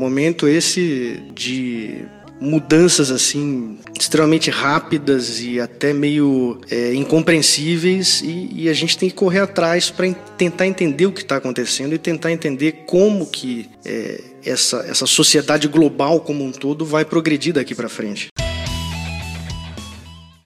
[0.00, 2.06] Momento esse de
[2.40, 9.14] mudanças assim extremamente rápidas e até meio é, incompreensíveis e, e, a gente tem que
[9.14, 14.22] correr atrás para tentar entender o que está acontecendo e tentar entender como que é,
[14.42, 18.28] essa, essa sociedade global como um todo vai progredir daqui para frente.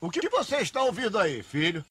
[0.00, 1.84] O que você está ouvindo aí, filho?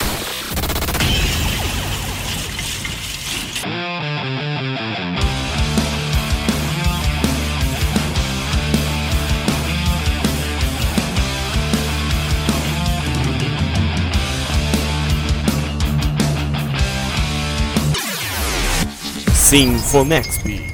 [19.53, 20.65] Sinfonexp.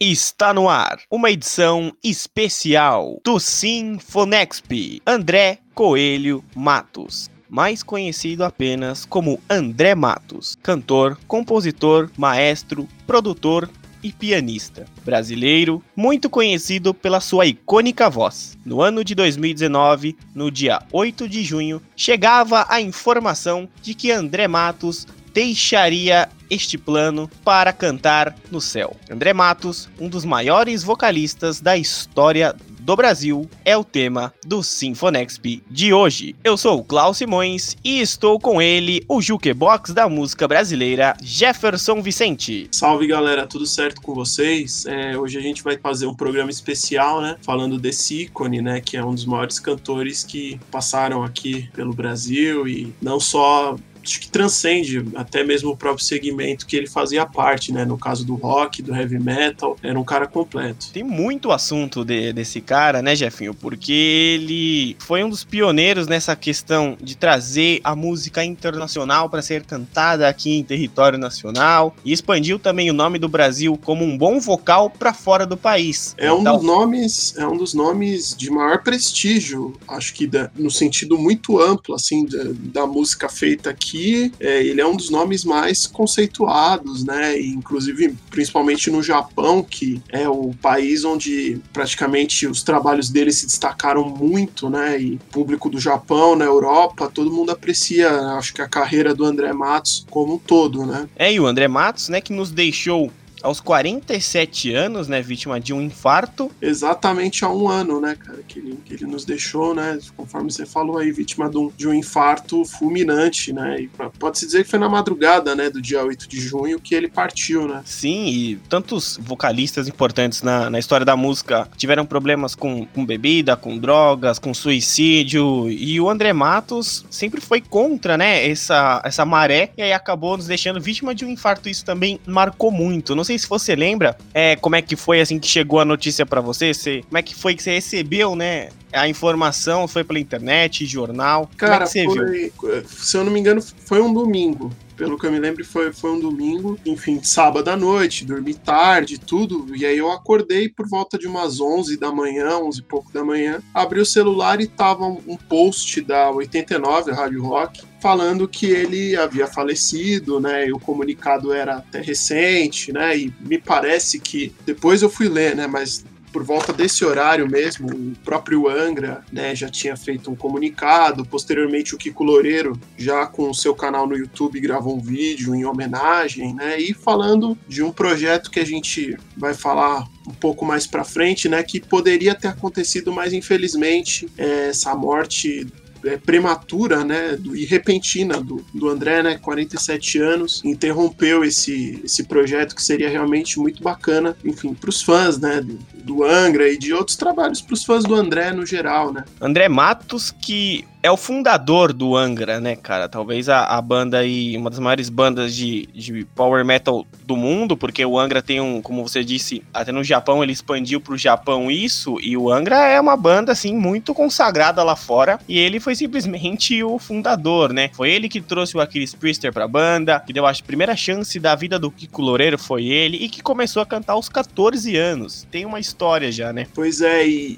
[0.00, 5.02] Está no ar uma edição especial do Sinfonexp.
[5.06, 13.68] André Coelho Matos mais conhecido apenas como André Matos, cantor, compositor, maestro, produtor
[14.02, 18.56] e pianista brasileiro, muito conhecido pela sua icônica voz.
[18.64, 24.48] No ano de 2019, no dia 8 de junho, chegava a informação de que André
[24.48, 28.96] Matos deixaria este plano para cantar no céu.
[29.08, 35.62] André Matos, um dos maiores vocalistas da história do Brasil, é o tema do Sinfonexp
[35.70, 36.34] de hoje.
[36.42, 42.02] Eu sou o Klaus Simões e estou com ele, o jukebox da música brasileira, Jefferson
[42.02, 42.68] Vicente.
[42.72, 44.86] Salve galera, tudo certo com vocês?
[44.86, 47.36] É, hoje a gente vai fazer um programa especial, né?
[47.42, 48.80] Falando desse ícone, né?
[48.80, 54.20] Que é um dos maiores cantores que passaram aqui pelo Brasil e não só acho
[54.20, 57.84] que transcende até mesmo o próprio segmento que ele fazia parte, né?
[57.84, 60.90] No caso do rock, do heavy metal, era um cara completo.
[60.92, 63.54] Tem muito assunto de, desse cara, né, Jefinho?
[63.54, 69.64] Porque ele foi um dos pioneiros nessa questão de trazer a música internacional para ser
[69.64, 74.40] cantada aqui em território nacional e expandiu também o nome do Brasil como um bom
[74.40, 76.14] vocal para fora do país.
[76.16, 76.56] É um então...
[76.56, 81.60] dos nomes, é um dos nomes de maior prestígio, acho que da, no sentido muito
[81.60, 82.44] amplo assim da,
[82.82, 83.99] da música feita aqui
[84.40, 87.38] é, ele é um dos nomes mais conceituados, né?
[87.38, 93.46] E, inclusive, principalmente no Japão, que é o país onde praticamente os trabalhos dele se
[93.46, 95.00] destacaram muito, né?
[95.00, 99.52] E público do Japão, na Europa, todo mundo aprecia, acho que a carreira do André
[99.52, 101.08] Matos como um todo, né?
[101.16, 103.10] É, e o André Matos, né, que nos deixou
[103.42, 106.50] aos 47 anos, né, vítima de um infarto.
[106.60, 110.66] Exatamente há um ano, né, cara, que ele, que ele nos deixou, né, conforme você
[110.66, 114.78] falou aí, vítima de um, de um infarto fulminante, né, e pode-se dizer que foi
[114.78, 117.82] na madrugada, né, do dia 8 de junho que ele partiu, né.
[117.84, 123.56] Sim, e tantos vocalistas importantes na, na história da música tiveram problemas com, com bebida,
[123.56, 129.70] com drogas, com suicídio, e o André Matos sempre foi contra, né, essa, essa maré,
[129.76, 133.29] e aí acabou nos deixando vítima de um infarto, isso também marcou muito, não sei
[133.38, 136.72] se você lembra é, como é que foi assim que chegou a notícia para você,
[136.72, 138.68] você, como é que foi que você recebeu, né?
[138.92, 141.50] A informação foi pela internet, jornal.
[141.56, 142.88] Cara, como é que você foi, viu?
[142.88, 144.70] se eu não me engano, foi um domingo
[145.00, 149.18] pelo que eu me lembro, foi, foi um domingo, enfim, sábado à noite, dormi tarde,
[149.18, 149.74] tudo.
[149.74, 153.24] E aí eu acordei por volta de umas 11 da manhã, 11 e pouco da
[153.24, 153.62] manhã.
[153.72, 159.46] Abri o celular e tava um post da 89, Rádio Rock, falando que ele havia
[159.46, 160.68] falecido, né?
[160.68, 163.16] E o comunicado era até recente, né?
[163.16, 165.66] E me parece que depois eu fui ler, né?
[165.66, 171.24] Mas por volta desse horário mesmo, o próprio Angra né, já tinha feito um comunicado.
[171.24, 175.64] Posteriormente, o Kiko Loureiro, já com o seu canal no YouTube, gravou um vídeo em
[175.64, 176.80] homenagem, né?
[176.80, 181.48] E falando de um projeto que a gente vai falar um pouco mais para frente,
[181.48, 181.62] né?
[181.62, 185.66] Que poderia ter acontecido, mas infelizmente é, essa morte
[186.04, 192.24] é, prematura, né, do, e repentina do, do André, né, 47 anos, interrompeu esse, esse
[192.24, 196.78] projeto que seria realmente muito bacana, enfim, para os fãs, né, do, do Angra e
[196.78, 199.24] de outros trabalhos para os fãs do André no geral, né.
[199.40, 203.08] André Matos, que é o fundador do Angra, né, cara?
[203.08, 207.76] Talvez a, a banda aí, uma das maiores bandas de, de power metal do mundo,
[207.76, 211.70] porque o Angra tem um, como você disse, até no Japão ele expandiu pro Japão
[211.70, 215.94] isso, e o Angra é uma banda, assim, muito consagrada lá fora, e ele foi
[215.94, 217.90] simplesmente o fundador, né?
[217.94, 221.54] Foi ele que trouxe o Aquiles Priester pra banda, que deu a primeira chance da
[221.54, 225.46] vida do Kiko Loureiro, foi ele, e que começou a cantar aos 14 anos.
[225.50, 226.66] Tem uma história já, né?
[226.74, 227.56] Pois é, e,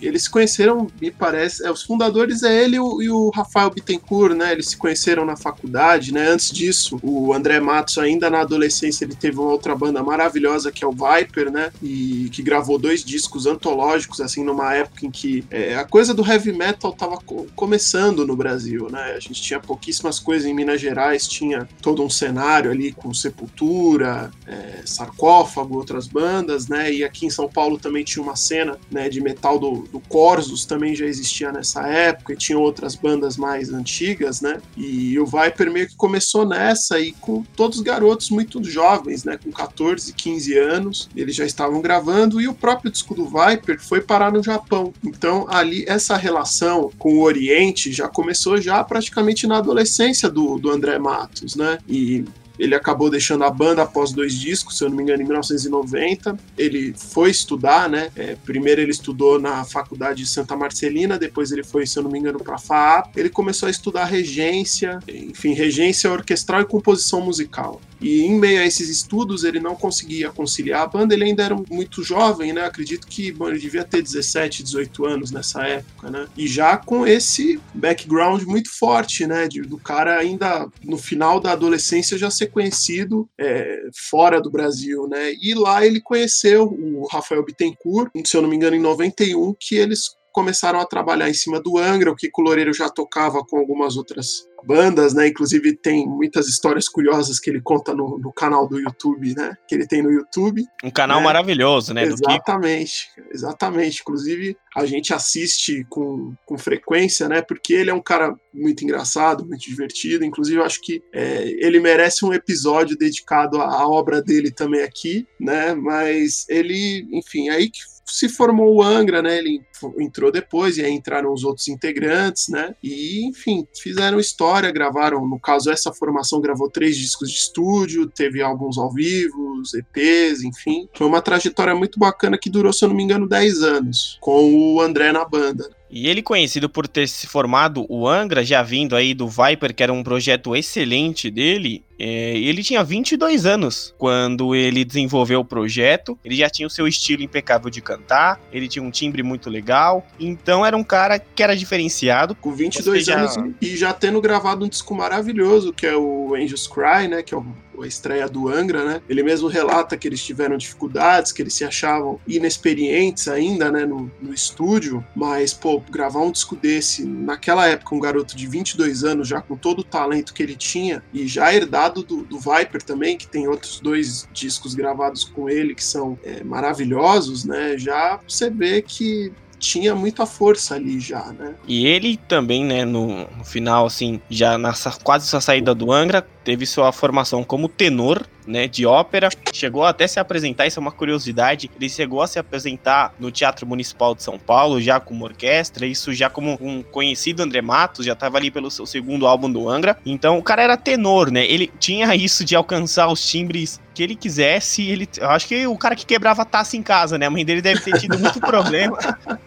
[0.00, 3.10] e eles se conheceram, me parece, é, os fundadores é ele ele e o, e
[3.10, 4.52] o Rafael Bittencourt, né?
[4.52, 6.28] Eles se conheceram na faculdade, né?
[6.28, 10.84] Antes disso, o André Matos, ainda na adolescência, ele teve uma outra banda maravilhosa que
[10.84, 11.72] é o Viper, né?
[11.82, 16.24] E que gravou dois discos antológicos, assim, numa época em que é, a coisa do
[16.24, 19.14] heavy metal tava co começando no Brasil, né?
[19.16, 24.30] A gente tinha pouquíssimas coisas em Minas Gerais, tinha todo um cenário ali com Sepultura,
[24.46, 26.92] é, Sarcófago, outras bandas, né?
[26.92, 30.64] E aqui em São Paulo também tinha uma cena né, de metal do, do Corsos,
[30.64, 34.60] também já existia nessa época, e tinha outras bandas mais antigas, né?
[34.76, 39.38] E o Viper meio que começou nessa e com todos garotos muito jovens, né?
[39.42, 44.00] Com 14, 15 anos, eles já estavam gravando e o próprio disco do Viper foi
[44.00, 44.92] parar no Japão.
[45.04, 50.70] Então ali essa relação com o Oriente já começou já praticamente na adolescência do, do
[50.70, 51.78] André Matos, né?
[51.88, 52.24] E
[52.60, 56.36] ele acabou deixando a banda após dois discos, se eu não me engano, em 1990.
[56.58, 58.10] Ele foi estudar, né?
[58.14, 62.10] É, primeiro ele estudou na faculdade de Santa Marcelina, depois ele foi, se eu não
[62.10, 63.16] me engano, para a FAAP.
[63.16, 67.80] Ele começou a estudar regência, enfim, regência orquestral e composição musical.
[68.00, 71.56] E em meio a esses estudos, ele não conseguia conciliar a banda, ele ainda era
[71.70, 72.64] muito jovem, né?
[72.64, 76.26] Acredito que bom, ele devia ter 17, 18 anos nessa época, né?
[76.36, 79.46] E já com esse background muito forte, né?
[79.46, 85.06] De, do cara ainda no final da adolescência já ser conhecido é, fora do Brasil,
[85.06, 85.32] né?
[85.34, 89.74] E lá ele conheceu o Rafael Bittencourt, se eu não me engano, em 91, que
[89.74, 93.58] eles começaram a trabalhar em cima do Angra, o que o Loureiro já tocava com
[93.58, 95.28] algumas outras bandas, né?
[95.28, 99.56] Inclusive tem muitas histórias curiosas que ele conta no, no canal do YouTube, né?
[99.66, 100.64] Que ele tem no YouTube.
[100.84, 101.24] Um canal né?
[101.24, 102.04] maravilhoso, né?
[102.04, 104.00] Exatamente, exatamente.
[104.02, 107.42] Inclusive a gente assiste com, com frequência, né?
[107.42, 110.24] Porque ele é um cara muito engraçado, muito divertido.
[110.24, 114.82] Inclusive eu acho que é, ele merece um episódio dedicado à, à obra dele também
[114.82, 115.74] aqui, né?
[115.74, 117.80] Mas ele, enfim, aí que
[118.10, 119.38] se formou o Angra, né?
[119.38, 119.62] Ele
[119.98, 122.74] entrou depois e aí entraram os outros integrantes, né?
[122.82, 128.42] E, enfim, fizeram história, gravaram, no caso, essa formação gravou três discos de estúdio, teve
[128.42, 130.88] álbuns ao vivo, EPs, enfim.
[130.94, 134.74] Foi uma trajetória muito bacana que durou, se eu não me engano, 10 anos, com
[134.74, 135.70] o André na banda.
[135.90, 139.82] E ele conhecido por ter se formado o Angra, já vindo aí do Viper, que
[139.82, 146.36] era um projeto excelente dele, ele tinha 22 anos quando ele desenvolveu o projeto, ele
[146.36, 150.64] já tinha o seu estilo impecável de cantar, ele tinha um timbre muito legal, então
[150.64, 152.34] era um cara que era diferenciado.
[152.34, 157.08] Com 22 anos e já tendo gravado um disco maravilhoso, que é o Angels Cry,
[157.08, 157.44] né, que é o
[157.82, 159.02] a estreia do Angra, né?
[159.08, 164.10] Ele mesmo relata que eles tiveram dificuldades, que eles se achavam inexperientes ainda, né, no,
[164.20, 169.28] no estúdio, mas, pô, gravar um disco desse, naquela época, um garoto de 22 anos,
[169.28, 173.16] já com todo o talento que ele tinha, e já herdado do, do Viper também,
[173.16, 177.76] que tem outros dois discos gravados com ele que são é, maravilhosos, né?
[177.76, 181.54] Já você vê que tinha muita força ali já, né?
[181.68, 184.72] E ele também, né, no, final, assim, já na
[185.04, 190.06] quase sua saída do Angra, teve sua formação como tenor, né, de ópera, chegou até
[190.06, 194.22] se apresentar, isso é uma curiosidade, ele chegou a se apresentar no Teatro Municipal de
[194.22, 198.50] São Paulo, já como orquestra, isso já como um conhecido André Matos, já estava ali
[198.50, 202.44] pelo seu segundo álbum do Angra, então o cara era tenor, né, ele tinha isso
[202.44, 206.44] de alcançar os timbres que ele quisesse, ele, eu acho que o cara que quebrava
[206.44, 208.96] taça em casa, né, a mãe dele deve ter tido muito problema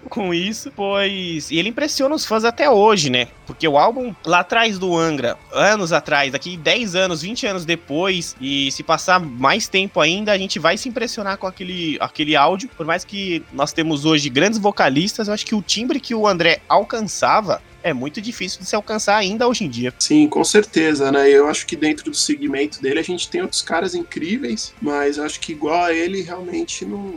[0.09, 4.39] com isso, pois, e ele impressiona os fãs até hoje, né, porque o álbum lá
[4.39, 9.19] atrás do Angra, anos atrás, daqui 10 10 anos, 20 anos depois, e se passar
[9.19, 12.69] mais tempo ainda, a gente vai se impressionar com aquele, aquele áudio.
[12.75, 16.27] Por mais que nós temos hoje grandes vocalistas, eu acho que o timbre que o
[16.27, 19.94] André alcançava é muito difícil de se alcançar ainda hoje em dia.
[20.00, 21.30] Sim, com certeza, né?
[21.30, 25.39] Eu acho que dentro do segmento dele a gente tem outros caras incríveis, mas acho
[25.39, 27.13] que igual a ele realmente não,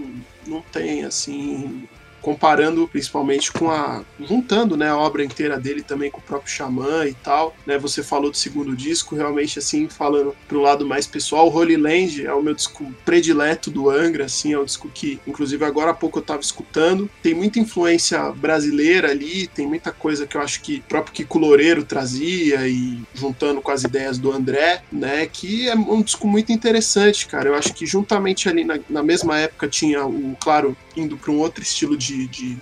[0.46, 1.86] não tem, assim,
[2.26, 7.06] comparando principalmente com a juntando, né, a obra inteira dele também com o próprio Xamã
[7.06, 7.78] e tal, né?
[7.78, 12.34] Você falou do segundo disco, realmente assim, falando pro lado mais pessoal, Holy Land é
[12.34, 16.18] o meu disco predileto do Angra, assim, é um disco que inclusive agora há pouco
[16.18, 20.78] eu tava escutando, tem muita influência brasileira ali, tem muita coisa que eu acho que
[20.78, 25.76] o próprio Kiko Loureiro trazia e juntando com as ideias do André, né, que é
[25.76, 27.50] um disco muito interessante, cara.
[27.50, 31.38] Eu acho que juntamente ali na, na mesma época tinha o, claro, indo para um
[31.38, 32.56] outro estilo de, de,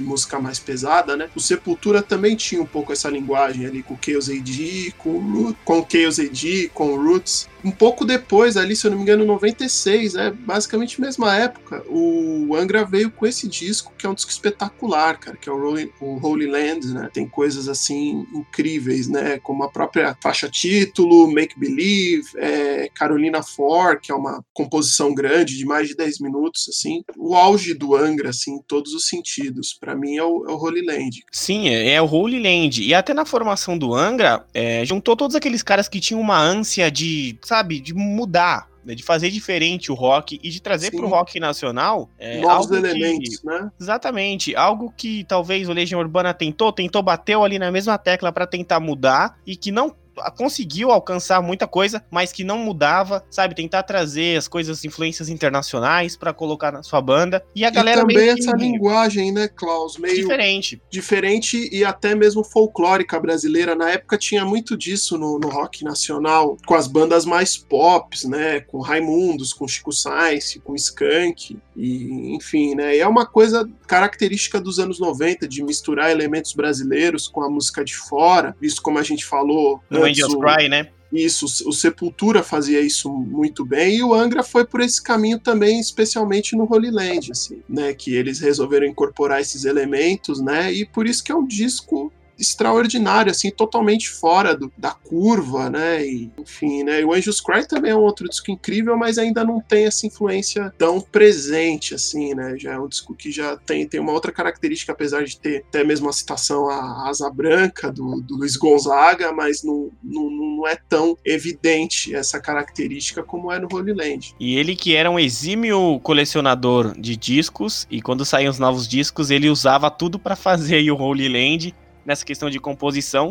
[0.00, 1.28] música mais pesada, né?
[1.34, 5.80] O Sepultura também tinha um pouco essa linguagem ali com o Chaos AD, com com
[5.80, 10.14] o Chaos AD, com Roots, um pouco depois, ali, se eu não me engano, 96,
[10.14, 15.18] é basicamente mesma época, o Angra veio com esse disco, que é um disco espetacular,
[15.18, 17.10] cara, que é o, Rolling, o Holy Land, né?
[17.12, 19.38] Tem coisas assim incríveis, né?
[19.40, 25.56] Como a própria faixa título, Make Believe, é, Carolina For, que é uma composição grande
[25.56, 27.02] de mais de 10 minutos, assim.
[27.16, 29.77] O auge do Angra, assim, em todos os sentidos.
[29.80, 31.24] Para mim é o, é o Holy Land.
[31.30, 32.82] Sim, é, é, o Holy Land.
[32.82, 36.90] E até na formação do Angra, é, juntou todos aqueles caras que tinham uma ânsia
[36.90, 41.08] de, sabe, de mudar né, de fazer diferente o rock e de trazer para o
[41.08, 43.70] rock nacional é, novos elementos, que, né?
[43.78, 48.46] Exatamente, algo que talvez o Legião Urbana tentou, tentou bateu ali na mesma tecla para
[48.46, 49.94] tentar mudar e que não
[50.36, 53.54] conseguiu alcançar muita coisa, mas que não mudava, sabe?
[53.54, 57.44] Tentar trazer as coisas, influências internacionais para colocar na sua banda.
[57.54, 59.96] E a galera e também essa linguagem, né, Klaus?
[59.96, 60.80] Meio diferente.
[60.90, 63.74] Diferente e até mesmo folclórica brasileira.
[63.74, 68.60] Na época tinha muito disso no, no rock nacional, com as bandas mais pop, né?
[68.60, 72.96] Com Raimundos, com Chico Sainz, com Skank, e enfim, né?
[72.96, 77.84] E é uma coisa característica dos anos 90 de misturar elementos brasileiros com a música
[77.84, 79.80] de fora, visto como a gente falou.
[79.88, 80.88] No Angels Cry, né?
[81.12, 85.80] Isso, o Sepultura fazia isso muito bem e o Angra foi por esse caminho também,
[85.80, 91.06] especialmente no Holy Land, assim, né, que eles resolveram incorporar esses elementos, né, e por
[91.06, 96.06] isso que é um disco extraordinário, assim, totalmente fora do, da curva, né?
[96.06, 97.00] E, enfim, né?
[97.00, 100.06] E o Angels Cry também é um outro disco incrível, mas ainda não tem essa
[100.06, 102.54] influência tão presente, assim, né?
[102.58, 105.84] Já é um disco que já tem, tem uma outra característica, apesar de ter até
[105.84, 110.76] mesmo a citação à Asa Branca do, do Luiz Gonzaga, mas não, não, não é
[110.88, 114.34] tão evidente essa característica como é no Holy Land.
[114.38, 119.30] E ele que era um exímio colecionador de discos, e quando saíam os novos discos,
[119.30, 121.74] ele usava tudo para fazer o Holy Land
[122.08, 123.30] nessa questão de composição,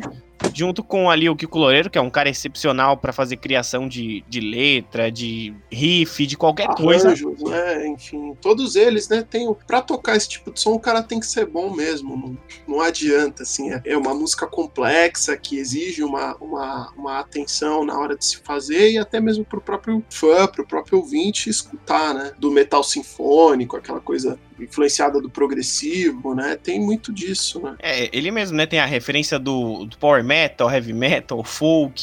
[0.53, 4.24] junto com ali o Kiko Loureiro, que é um cara excepcional para fazer criação de,
[4.27, 7.50] de letra, de riff, de qualquer Arranjos, coisa.
[7.50, 7.88] Né?
[7.88, 11.25] Enfim, todos eles, né, tem para tocar esse tipo de som, o cara tem que
[11.25, 16.36] ser bom mesmo, não, não adianta, assim, é, é uma música complexa que exige uma,
[16.36, 20.65] uma, uma atenção na hora de se fazer e até mesmo pro próprio fã, pro
[20.65, 26.58] próprio ouvinte escutar, né, do metal sinfônico, aquela coisa influenciada do progressivo, né?
[26.62, 27.75] Tem muito disso, né?
[27.79, 28.65] É, ele mesmo, né?
[28.65, 31.93] Tem a referência do, do power metal, heavy metal, folk.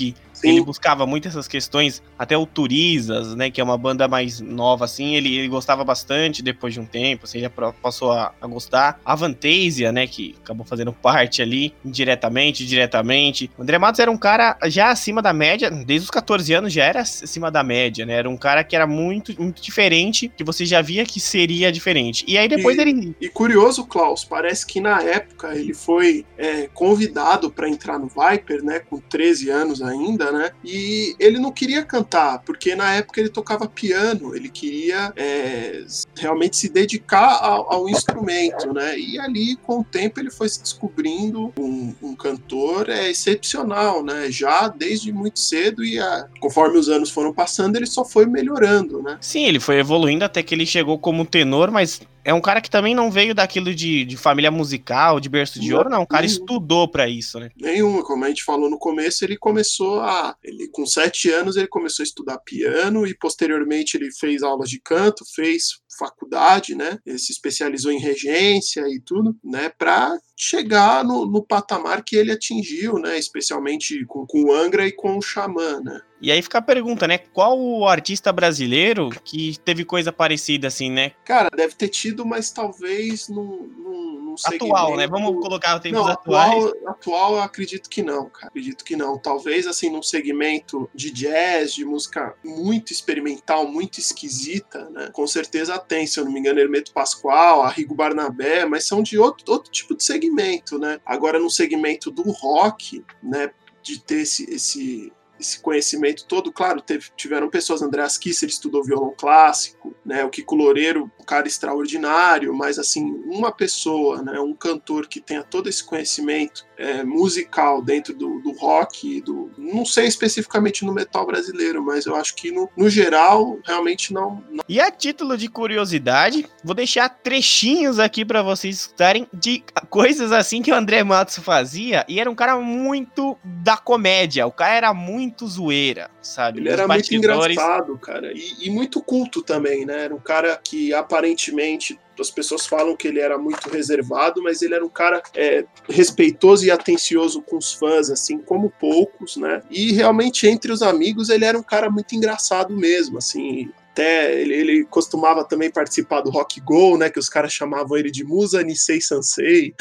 [0.48, 4.84] Ele buscava muito essas questões, até o Turizas, né, que é uma banda mais nova,
[4.84, 9.00] assim, ele, ele gostava bastante depois de um tempo, assim, já passou a, a gostar.
[9.04, 13.50] A Vantasia, né, que acabou fazendo parte ali, indiretamente, diretamente.
[13.56, 16.84] O André Matos era um cara já acima da média, desde os 14 anos já
[16.84, 20.64] era acima da média, né, era um cara que era muito, muito diferente, que você
[20.64, 22.24] já via que seria diferente.
[22.26, 23.16] E aí depois e, ele...
[23.20, 28.62] E curioso, Klaus, parece que na época ele foi é, convidado para entrar no Viper,
[28.62, 30.50] né, com 13 anos ainda, né?
[30.64, 35.84] E ele não queria cantar, porque na época ele tocava piano, ele queria é,
[36.16, 38.98] realmente se dedicar ao, ao, instrumento, né?
[38.98, 44.30] E ali, com o tempo, ele foi se descobrindo um, um cantor é, excepcional, né?
[44.30, 49.02] Já desde muito cedo e a, conforme os anos foram passando, ele só foi melhorando,
[49.02, 49.16] né?
[49.20, 52.70] Sim, ele foi evoluindo até que ele chegou como tenor, mas é um cara que
[52.70, 56.02] também não veio daquilo de, de família musical, de berço de ouro, não.
[56.02, 56.32] O cara nenhum.
[56.32, 57.50] estudou para isso, né?
[57.56, 58.02] Nenhuma.
[58.02, 60.34] Como a gente falou no começo, ele começou a.
[60.42, 64.80] Ele, com sete anos, ele começou a estudar piano e posteriormente ele fez aulas de
[64.80, 66.98] canto, fez faculdade, né?
[67.04, 69.68] Ele se especializou em regência e tudo, né?
[69.68, 73.18] Para chegar no, no, patamar que ele atingiu, né?
[73.18, 76.00] Especialmente com, com o Angra e com o Xamã, né?
[76.20, 77.18] E aí fica a pergunta, né?
[77.18, 81.12] Qual o artista brasileiro que teve coisa parecida assim, né?
[81.24, 85.06] Cara, deve ter tido, mas talvez num, num, atual, né?
[85.06, 86.64] Vamos colocar o tempo não, atuais.
[86.64, 88.48] Atual, atual, eu acredito que não, cara.
[88.48, 89.18] Acredito que não.
[89.18, 95.10] Talvez assim num segmento de jazz, de música muito experimental, muito esquisita, né?
[95.12, 99.18] Com certeza tem, se eu não me engano, Hermeto Pascoal, Arrigo Barnabé, mas são de
[99.18, 101.00] outro, outro tipo de segmento, né?
[101.04, 103.50] Agora no segmento do rock, né?
[103.82, 106.52] De ter esse, esse esse conhecimento todo.
[106.52, 111.46] Claro, teve, tiveram pessoas, Andreas Kisser estudou violão clássico, né, o Kiko Loureiro, um cara
[111.46, 117.82] extraordinário, mas assim, uma pessoa, né, um cantor que tenha todo esse conhecimento é, musical
[117.82, 122.50] dentro do, do rock, do, não sei especificamente no metal brasileiro, mas eu acho que
[122.50, 128.24] no, no geral, realmente não, não, E a título de curiosidade, vou deixar trechinhos aqui
[128.24, 132.58] para vocês escutarem de coisas assim que o André Matos fazia, e era um cara
[132.58, 136.60] muito da comédia, o cara era muito muito zoeira, sabe?
[136.60, 138.32] Ele era muito engraçado, cara.
[138.32, 140.04] E, e, muito culto também, né?
[140.04, 144.74] Era um cara que aparentemente as pessoas falam que ele era muito reservado, mas ele
[144.74, 149.62] era um cara é, respeitoso e atencioso com os fãs, assim como poucos, né?
[149.70, 154.54] E realmente entre os amigos ele era um cara muito engraçado mesmo, assim até ele,
[154.54, 157.08] ele, costumava também participar do Rock Go, né?
[157.08, 159.72] Que os caras chamavam ele de Musa Nisei Sansei.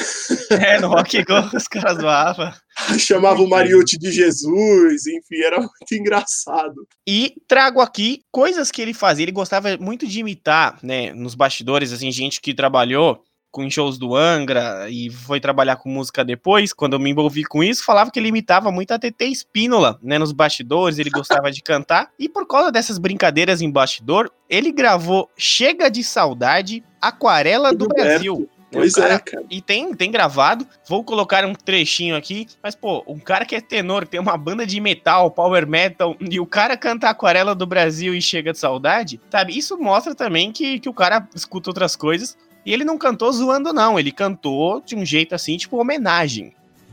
[0.50, 2.52] É, no Rock Go os caras zoavam.
[2.98, 6.86] Chamava o Mariotti de Jesus, enfim, era muito engraçado.
[7.06, 9.24] E trago aqui coisas que ele fazia.
[9.24, 11.12] Ele gostava muito de imitar, né?
[11.12, 13.20] Nos bastidores, assim, gente que trabalhou
[13.54, 17.62] com shows do Angra e foi trabalhar com música depois, quando eu me envolvi com
[17.62, 21.62] isso, falava que ele imitava muito a TT Espínola, né, nos bastidores, ele gostava de
[21.62, 27.86] cantar, e por causa dessas brincadeiras em bastidor, ele gravou Chega de Saudade, Aquarela do
[27.86, 28.50] Brasil.
[28.72, 29.44] Pois cara, é, cara.
[29.48, 30.66] E tem, tem gravado.
[30.88, 32.48] Vou colocar um trechinho aqui.
[32.60, 36.40] Mas, pô, um cara que é tenor, tem uma banda de metal, power metal, e
[36.40, 39.56] o cara canta Aquarela do Brasil e chega de saudade, sabe?
[39.56, 42.36] Isso mostra também que, que o cara escuta outras coisas.
[42.64, 43.98] E ele não cantou zoando, não.
[43.98, 46.52] Ele cantou de um jeito assim, tipo homenagem.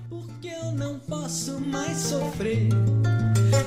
[0.10, 2.68] Porque eu não posso mais sofrer.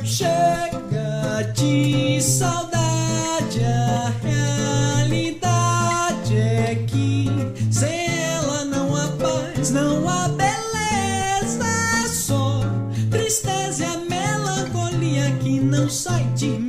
[0.05, 5.55] Chega de saudade, a realidade
[6.37, 7.27] é que
[7.71, 12.61] sem ela não há paz, não há beleza, é só
[13.11, 16.64] tristeza e a melancolia que não sai de mim,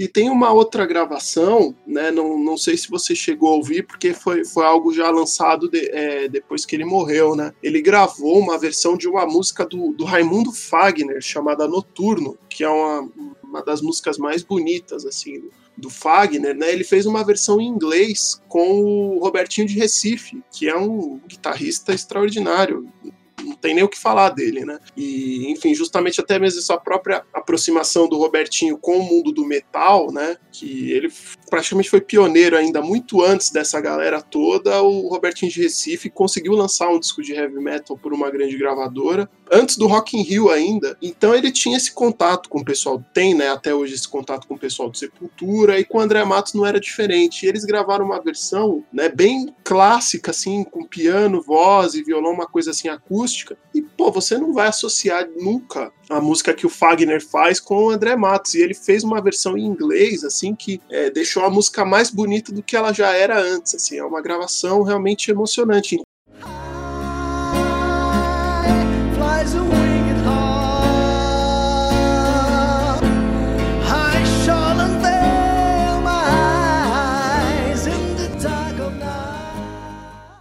[0.00, 2.10] E tem uma outra gravação, né?
[2.10, 5.90] Não, não sei se você chegou a ouvir, porque foi, foi algo já lançado de-
[5.90, 7.52] é, depois que ele morreu, né?
[7.62, 12.68] Ele gravou uma versão de uma música do, do Raimundo Fagner, chamada Noturno, que é
[12.70, 13.10] uma,
[13.44, 16.72] uma das músicas mais bonitas, assim, do, Fagner, né?
[16.72, 21.92] Ele fez uma versão em inglês com o Robertinho de Recife, que é um guitarrista
[21.92, 22.88] extraordinário.
[23.50, 24.78] Não tem nem o que falar dele, né?
[24.96, 30.12] E, enfim, justamente até mesmo essa própria aproximação do Robertinho com o mundo do metal,
[30.12, 30.36] né?
[30.52, 31.12] Que ele
[31.50, 34.80] praticamente foi pioneiro ainda muito antes dessa galera toda.
[34.82, 39.28] O Robertinho de Recife conseguiu lançar um disco de heavy metal por uma grande gravadora
[39.50, 40.96] antes do Rock in Rio ainda.
[41.02, 44.54] Então ele tinha esse contato com o pessoal, tem, né, até hoje esse contato com
[44.54, 47.44] o pessoal do Sepultura e com o André Matos não era diferente.
[47.44, 52.70] Eles gravaram uma versão, né, bem clássica assim, com piano, voz e violão, uma coisa
[52.70, 53.58] assim acústica.
[53.80, 57.90] E pô, você não vai associar nunca a música que o Fagner faz com o
[57.90, 58.54] André Matos.
[58.54, 62.52] E ele fez uma versão em inglês, assim, que é, deixou a música mais bonita
[62.52, 63.74] do que ela já era antes.
[63.74, 65.98] Assim, é uma gravação realmente emocionante.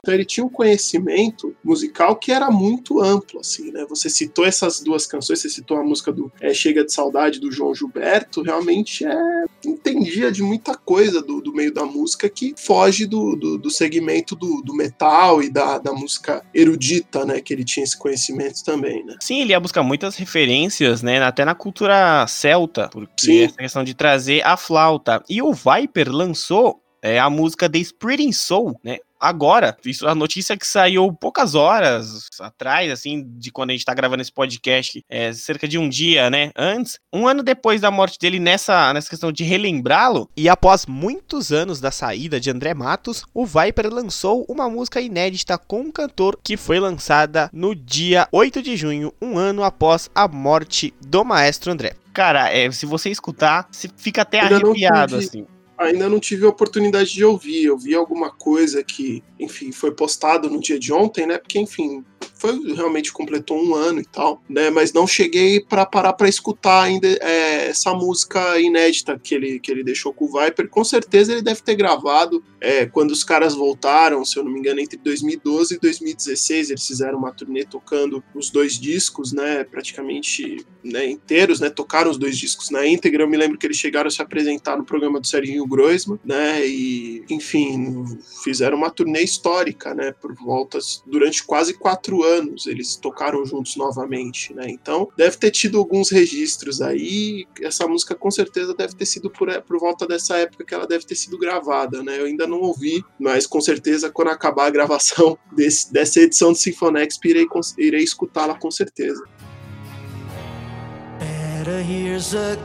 [0.09, 3.85] Então ele tinha um conhecimento musical que era muito amplo, assim, né?
[3.87, 7.51] Você citou essas duas canções, você citou a música do é, Chega de Saudade do
[7.51, 13.05] João Gilberto, realmente é entendia de muita coisa do, do meio da música que foge
[13.05, 17.39] do, do, do segmento do, do metal e da, da música erudita, né?
[17.39, 19.15] Que ele tinha esse conhecimento também, né?
[19.21, 21.21] Sim, ele ia buscar muitas referências, né?
[21.21, 23.43] Até na cultura celta, porque Sim.
[23.43, 25.23] essa questão de trazer a flauta.
[25.29, 28.97] E o Viper lançou é, a música The Spreading Soul, né?
[29.19, 33.93] Agora, isso a notícia que saiu poucas horas atrás, assim, de quando a gente tá
[33.93, 38.17] gravando esse podcast, é, cerca de um dia, né, antes, um ano depois da morte
[38.17, 43.25] dele nessa, nessa questão de relembrá-lo, e após muitos anos da saída de André Matos,
[43.33, 48.61] o Viper lançou uma música inédita com um cantor que foi lançada no dia 8
[48.61, 51.93] de junho, um ano após a morte do maestro André.
[52.13, 55.45] Cara, é, se você escutar, você fica até não arrepiado, assim.
[55.79, 57.63] Ainda não tive a oportunidade de ouvir.
[57.63, 61.37] Eu vi alguma coisa que, enfim, foi postado no dia de ontem, né?
[61.37, 62.03] Porque, enfim,
[62.39, 64.69] foi realmente completou um ano e tal, né?
[64.69, 69.69] Mas não cheguei para parar para escutar ainda é, essa música inédita que ele, que
[69.69, 70.69] ele deixou com o Viper.
[70.69, 74.59] Com certeza ele deve ter gravado é, quando os caras voltaram, se eu não me
[74.59, 76.69] engano, entre 2012 e 2016.
[76.69, 79.65] Eles fizeram uma turnê tocando os dois discos, né?
[79.65, 81.69] Praticamente né, inteiros, né?
[81.69, 83.23] Tocaram os dois discos na íntegra.
[83.23, 86.65] Eu me lembro que eles chegaram a se apresentar no programa do Serginho Groisman, né?
[86.65, 88.05] E, enfim,
[88.45, 90.13] fizeram uma turnê histórica, né?
[90.13, 92.28] Por voltas durante quase quatro anos
[92.65, 94.65] eles tocaram juntos novamente, né?
[94.67, 97.45] Então deve ter tido alguns registros aí.
[97.61, 101.05] Essa música com certeza deve ter sido por, por volta dessa época que ela deve
[101.05, 102.19] ter sido gravada, né?
[102.19, 106.57] Eu ainda não ouvi, mas com certeza quando acabar a gravação desse, dessa edição do
[106.57, 109.23] Sinfonex irei, irei escutá-la com certeza.
[111.69, 112.57] Here's a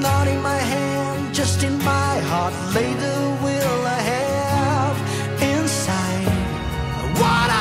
[0.00, 2.54] not in my hand, just in my heart.
[7.18, 7.55] What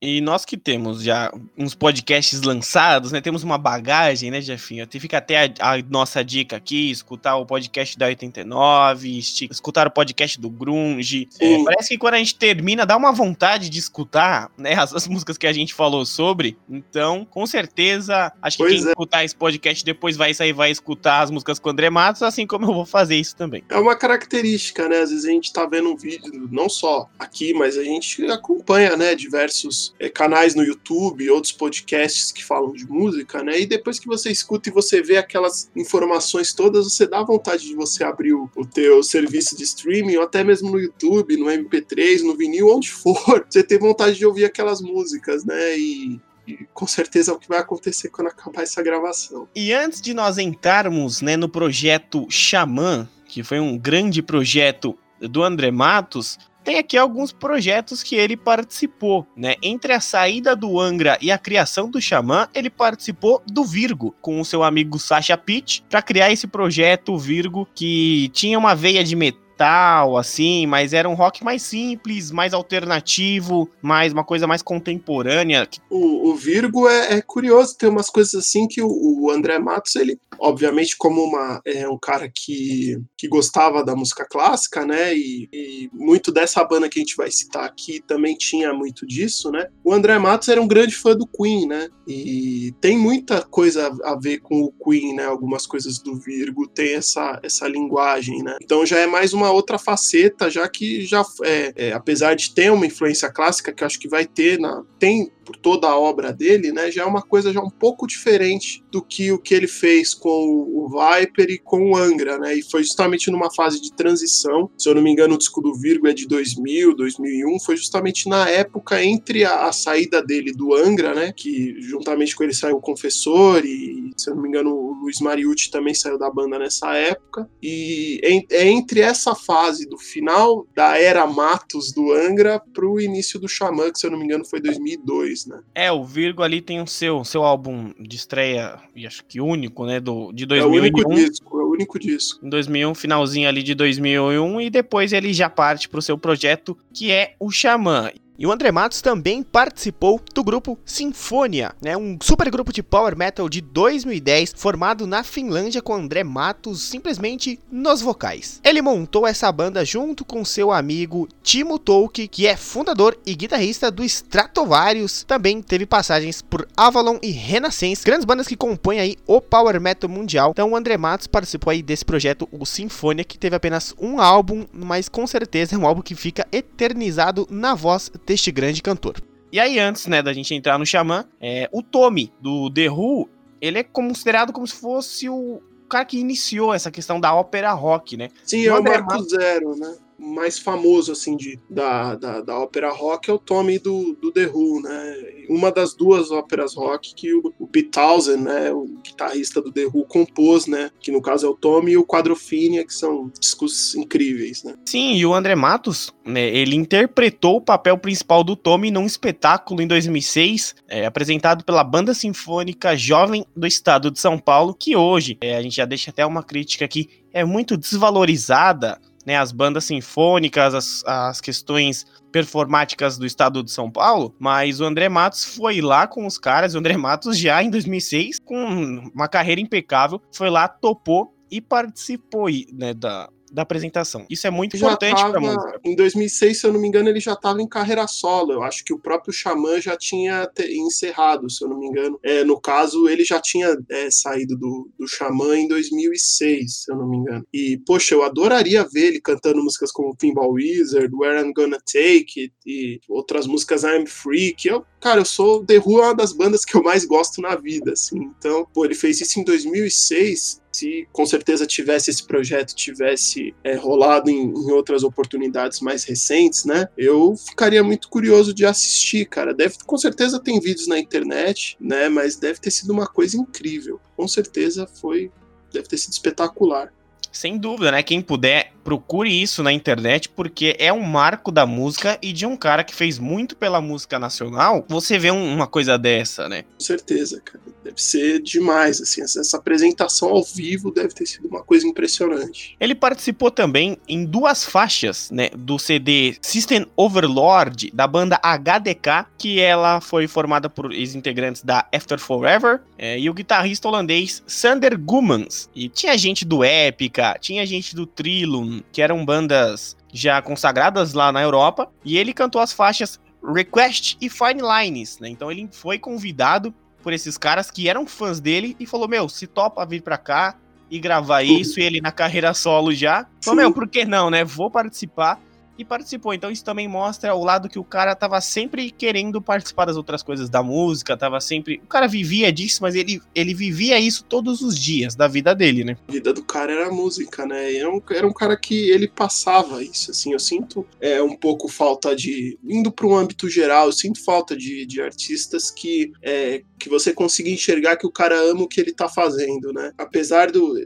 [0.00, 3.20] E nós que temos já uns podcasts lançados, né?
[3.20, 4.84] Temos uma bagagem, né, Jefinho?
[4.84, 9.86] Até Fica até a, a nossa dica aqui, escutar o podcast da 89, esti- escutar
[9.86, 11.28] o podcast do Grunge.
[11.40, 15.06] É, parece que quando a gente termina, dá uma vontade de escutar, né, as, as
[15.08, 16.56] músicas que a gente falou sobre.
[16.68, 18.90] Então, com certeza, acho que Pois quem é.
[18.90, 22.46] escutar esse podcast depois vai sair, vai escutar as músicas com o André Matos, assim
[22.46, 23.62] como eu vou fazer isso também.
[23.68, 24.98] É uma característica, né?
[25.00, 28.96] Às vezes a gente tá vendo um vídeo, não só aqui, mas a gente acompanha,
[28.96, 33.60] né, diversos é, canais no YouTube, outros podcasts que falam de música, né?
[33.60, 37.74] E depois que você escuta e você vê aquelas informações todas, você dá vontade de
[37.74, 42.22] você abrir o, o teu serviço de streaming, ou até mesmo no YouTube, no MP3,
[42.22, 45.78] no vinil, onde for, você ter vontade de ouvir aquelas músicas, né?
[45.78, 49.48] E, e com certeza é o que vai acontecer quando acabar essa gravação.
[49.54, 55.42] E antes de nós entrarmos né, no projeto Xamã, que foi um grande projeto do
[55.42, 59.54] André Matos, tem aqui alguns projetos que ele participou, né?
[59.62, 64.38] Entre a saída do Angra e a criação do Xamã, ele participou do Virgo com
[64.38, 69.16] o seu amigo Sasha Pitt para criar esse projeto Virgo que tinha uma veia de
[69.16, 74.62] metal metal, assim, mas era um rock mais simples, mais alternativo, mais uma coisa mais
[74.62, 75.68] contemporânea.
[75.90, 79.96] O, o Virgo é, é, curioso, tem umas coisas assim que o, o, André Matos,
[79.96, 85.48] ele, obviamente, como uma, é um cara que, que gostava da música clássica, né, e,
[85.52, 89.66] e muito dessa banda que a gente vai citar aqui também tinha muito disso, né,
[89.82, 94.14] o André Matos era um grande fã do Queen, né, e tem muita coisa a
[94.14, 98.86] ver com o Queen, né, algumas coisas do Virgo tem essa, essa linguagem, né, então
[98.86, 102.70] já é mais uma uma outra faceta, já que já é, é, apesar de ter
[102.70, 106.70] uma influência clássica, que acho que vai ter na tem por toda a obra dele,
[106.70, 110.12] né, já é uma coisa já um pouco diferente do que o que ele fez
[110.12, 114.70] com o Viper e com o Angra, né, e foi justamente numa fase de transição,
[114.76, 118.28] se eu não me engano o disco do Virgo é de 2000, 2001, foi justamente
[118.28, 122.76] na época entre a, a saída dele do Angra, né, que juntamente com ele saiu
[122.76, 126.58] o Confessor e, se eu não me engano, o Luiz Mariucci também saiu da banda
[126.58, 133.00] nessa época, e é entre essa fase do final da era Matos do Angra pro
[133.00, 135.60] início do Xamã, que se eu não me engano foi 2002, né?
[135.74, 139.86] É, o Virgo ali tem o seu, seu álbum de estreia, e acho que único,
[139.86, 140.74] né, do, de 2001.
[140.74, 142.46] É o único disco, é o único disco.
[142.46, 147.10] Em 2001, finalzinho ali de 2001, e depois ele já parte pro seu projeto, que
[147.12, 148.10] é o Xamã.
[148.40, 153.16] E o André Matos também participou do grupo Sinfonia, né, um super grupo de power
[153.16, 158.60] metal de 2010 formado na Finlândia com André Matos simplesmente nos vocais.
[158.62, 163.90] Ele montou essa banda junto com seu amigo Timo Tolk, que é fundador e guitarrista
[163.90, 169.40] do Stratovarius, também teve passagens por Avalon e Renaissance, grandes bandas que compõem aí o
[169.40, 170.52] power metal mundial.
[170.52, 174.64] Então o André Matos participou aí desse projeto, o Sinfonia, que teve apenas um álbum,
[174.72, 179.16] mas com certeza é um álbum que fica eternizado na voz deste grande cantor.
[179.50, 183.28] E aí, antes, né, da gente entrar no Xamã, é, o Tommy, do The Who,
[183.60, 188.18] ele é considerado como se fosse o cara que iniciou essa questão da ópera rock,
[188.18, 188.28] né?
[188.44, 189.96] Sim, é o Marco Zero, né?
[190.18, 194.46] Mais famoso assim de, da, da, da ópera rock é o Tommy do, do The
[194.46, 195.16] Who, né?
[195.48, 199.86] Uma das duas óperas rock que o, o Pete Townsend, né, o guitarrista do The
[199.86, 200.90] Who, compôs, né?
[201.00, 204.74] Que no caso é o Tommy e o Quadrophenia, que são discos incríveis, né?
[204.86, 209.80] Sim, e o André Matos, né, ele interpretou o papel principal do Tommy num espetáculo
[209.80, 215.38] em 2006, é, apresentado pela Banda Sinfônica Jovem do Estado de São Paulo, que hoje,
[215.40, 218.98] é, a gente já deixa até uma crítica aqui, é muito desvalorizada
[219.28, 224.86] né, as bandas sinfônicas, as, as questões performáticas do estado de São Paulo, mas o
[224.86, 229.28] André Matos foi lá com os caras, o André Matos já em 2006, com uma
[229.28, 234.26] carreira impecável, foi lá, topou e participou né, da, da apresentação.
[234.28, 235.80] Isso é muito já importante para música.
[235.84, 238.52] Em 2006, se eu não me engano, ele já estava em carreira solo.
[238.52, 242.18] Eu acho que o próprio Xamã já tinha encerrado, se eu não me engano.
[242.22, 246.96] É, no caso, ele já tinha é, saído do, do Xamã em 2006, se eu
[246.96, 247.46] não me engano.
[247.52, 252.40] E, poxa, eu adoraria ver ele cantando músicas como Pinball Wizard, Where I'm Gonna Take
[252.40, 256.14] It e outras músicas I'm Free, que eu, cara, eu sou The Who é uma
[256.14, 258.30] das bandas que eu mais gosto na vida, assim.
[258.38, 263.74] Então, pô, ele fez isso em 2006 se com certeza tivesse esse projeto tivesse é,
[263.74, 266.88] rolado em, em, outras oportunidades mais recentes, né?
[266.96, 269.52] Eu ficaria muito curioso de assistir, cara.
[269.52, 272.08] Deve, com certeza tem vídeos na internet, né?
[272.08, 274.00] Mas deve ter sido uma coisa incrível.
[274.16, 275.30] Com certeza foi,
[275.72, 276.92] deve ter sido espetacular.
[277.32, 278.02] Sem dúvida, né?
[278.02, 282.56] Quem puder, procure isso na internet, porque é um marco da música e de um
[282.56, 284.82] cara que fez muito pela música nacional.
[284.88, 286.62] Você vê um, uma coisa dessa, né?
[286.62, 287.60] Com certeza, cara.
[287.84, 289.22] Deve ser demais, assim.
[289.22, 292.76] Essa apresentação ao vivo deve ter sido uma coisa impressionante.
[292.80, 295.50] Ele participou também em duas faixas, né?
[295.56, 302.18] Do CD System Overlord, da banda HDK, que ela foi formada por ex-integrantes da After
[302.18, 305.70] Forever é, e o guitarrista holandês Sander Gumans.
[305.74, 311.30] E tinha gente do Epica, tinha gente do Trilum, que eram bandas já consagradas lá
[311.30, 315.28] na Europa, e ele cantou as faixas Request e Fine Lines, né?
[315.28, 319.46] Então ele foi convidado por esses caras que eram fãs dele e falou: Meu, se
[319.46, 320.56] topa vir pra cá
[320.90, 323.26] e gravar isso, e ele na carreira solo já.
[323.42, 324.44] Falou: Meu, por que não, né?
[324.44, 325.40] Vou participar.
[325.78, 326.34] E participou.
[326.34, 330.22] Então isso também mostra o lado que o cara tava sempre querendo participar das outras
[330.22, 331.80] coisas da música, tava sempre.
[331.84, 335.84] O cara vivia disso, mas ele, ele vivia isso todos os dias da vida dele,
[335.84, 335.96] né?
[336.08, 337.74] A vida do cara era música, né?
[337.76, 340.32] Era um, era um cara que ele passava isso, assim.
[340.32, 342.58] Eu sinto é, um pouco falta de.
[342.64, 347.12] Indo para um âmbito geral, eu sinto falta de, de artistas que, é, que você
[347.12, 349.92] consiga enxergar que o cara ama o que ele tá fazendo, né?
[349.96, 350.76] Apesar do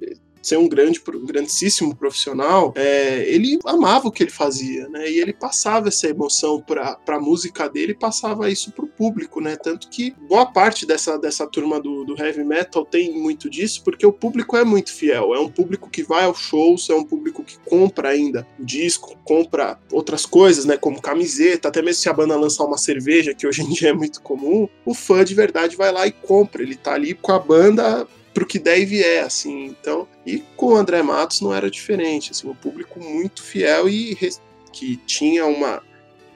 [0.43, 5.09] ser um grande, um grandíssimo profissional, é, ele amava o que ele fazia, né?
[5.09, 9.57] E ele passava essa emoção para a música dele passava isso para o público, né?
[9.57, 14.05] Tanto que boa parte dessa, dessa turma do, do heavy metal tem muito disso, porque
[14.05, 15.35] o público é muito fiel.
[15.35, 19.17] É um público que vai aos shows, é um público que compra ainda o disco,
[19.25, 20.77] compra outras coisas, né?
[20.77, 23.93] Como camiseta, até mesmo se a banda lançar uma cerveja, que hoje em dia é
[23.93, 26.63] muito comum, o fã de verdade vai lá e compra.
[26.63, 29.67] Ele tá ali com a banda pro que der e vier, assim.
[29.67, 34.17] Então, e com o André Matos não era diferente, assim, um público muito fiel e
[34.73, 35.83] que tinha uma,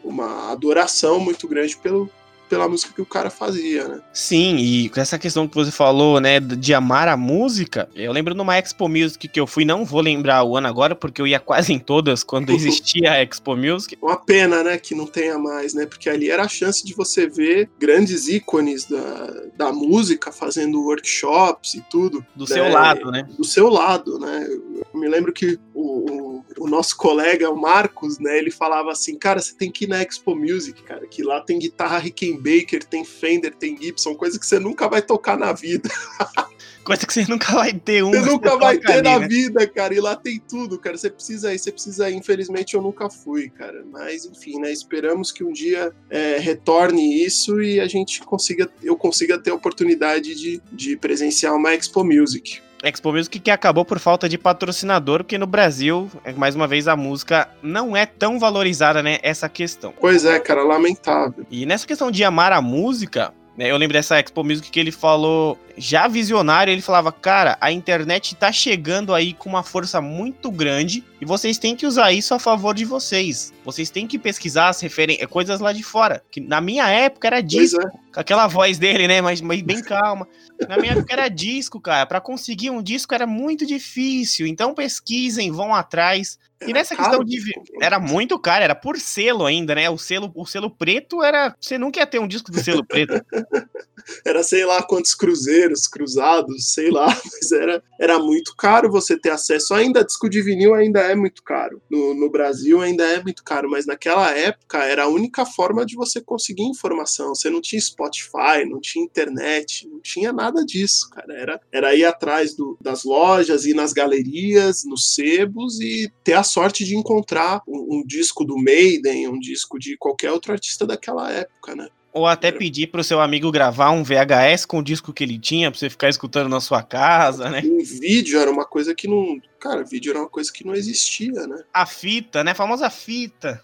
[0.04, 2.10] uma adoração muito grande pelo,
[2.48, 4.00] pela música que o cara fazia, né?
[4.12, 8.34] Sim, e com essa questão que você falou, né, de amar a música, eu lembro
[8.34, 11.40] numa Expo Music que eu fui, não vou lembrar o ano agora, porque eu ia
[11.40, 13.96] quase em todas quando existia a Expo Music.
[14.00, 17.26] Uma pena, né, que não tenha mais, né, porque ali era a chance de você
[17.26, 22.24] ver grandes ícones da, da música fazendo workshops e tudo.
[22.34, 22.54] Do né?
[22.54, 23.28] seu lado, né?
[23.36, 24.46] Do seu lado, né?
[24.48, 26.25] Eu me lembro que o, o,
[26.58, 30.02] o nosso colega, o Marcos, né, ele falava assim, cara, você tem que ir na
[30.02, 34.58] Expo Music, cara, que lá tem guitarra Rickenbacker, tem Fender, tem Gibson, coisa que você
[34.58, 35.88] nunca vai tocar na vida.
[36.86, 38.12] Coisa que você nunca vai ter um.
[38.12, 39.26] Você nunca vai ter ali, na né?
[39.26, 39.92] vida, cara.
[39.92, 40.96] E lá tem tudo, cara.
[40.96, 42.14] Você precisa ir, você precisa ir.
[42.14, 43.84] Infelizmente eu nunca fui, cara.
[43.90, 44.72] Mas enfim, né?
[44.72, 49.54] Esperamos que um dia é, retorne isso e a gente consiga, eu consiga ter a
[49.54, 52.60] oportunidade de, de presenciar uma Expo Music.
[52.82, 56.88] Expo Music que acabou por falta de patrocinador, porque no Brasil, é, mais uma vez,
[56.88, 59.18] a música não é tão valorizada, né?
[59.22, 59.92] Essa questão.
[60.00, 61.46] Pois é, cara, lamentável.
[61.50, 64.92] E nessa questão de amar a música, né, eu lembro dessa Expo Music que ele
[64.92, 70.50] falou, já visionário, ele falava, cara, a internet tá chegando aí com uma força muito
[70.50, 73.52] grande e vocês têm que usar isso a favor de vocês.
[73.64, 76.22] Vocês têm que pesquisar as referências, coisas lá de fora.
[76.30, 77.90] Que na minha época era disco, é.
[78.12, 80.26] com aquela voz dele, né, mas, mas bem calma.
[80.68, 82.06] Na minha época era disco, cara.
[82.06, 84.46] Para conseguir um disco era muito difícil.
[84.46, 86.38] Então pesquisem, vão atrás.
[86.66, 87.38] E nessa questão de.
[87.82, 89.90] Era muito caro, era por selo ainda, né?
[89.90, 91.54] O selo, o selo preto era.
[91.60, 93.12] Você nunca ia ter um disco do selo preto.
[94.24, 99.30] era sei lá quantos cruzeiros, cruzados, sei lá, mas era, era muito caro você ter
[99.30, 99.74] acesso.
[99.74, 101.80] Ainda disco de vinil ainda é muito caro.
[101.90, 105.96] No, no Brasil ainda é muito caro, mas naquela época era a única forma de
[105.96, 107.34] você conseguir informação.
[107.34, 111.34] Você não tinha Spotify, não tinha internet, não tinha nada disso, cara.
[111.34, 116.42] Era, era ir atrás do, das lojas, ir nas galerias, nos sebos e ter a
[116.42, 121.30] sorte de encontrar um, um disco do Maiden, um disco de qualquer outro artista daquela
[121.30, 121.88] época, né?
[122.16, 125.70] Ou até pedir pro seu amigo gravar um VHS com o disco que ele tinha,
[125.70, 127.60] pra você ficar escutando na sua casa, né?
[127.62, 129.38] Um vídeo era uma coisa que não.
[129.60, 131.62] Cara, vídeo era uma coisa que não existia, né?
[131.74, 132.52] A fita, né?
[132.52, 133.62] A famosa fita.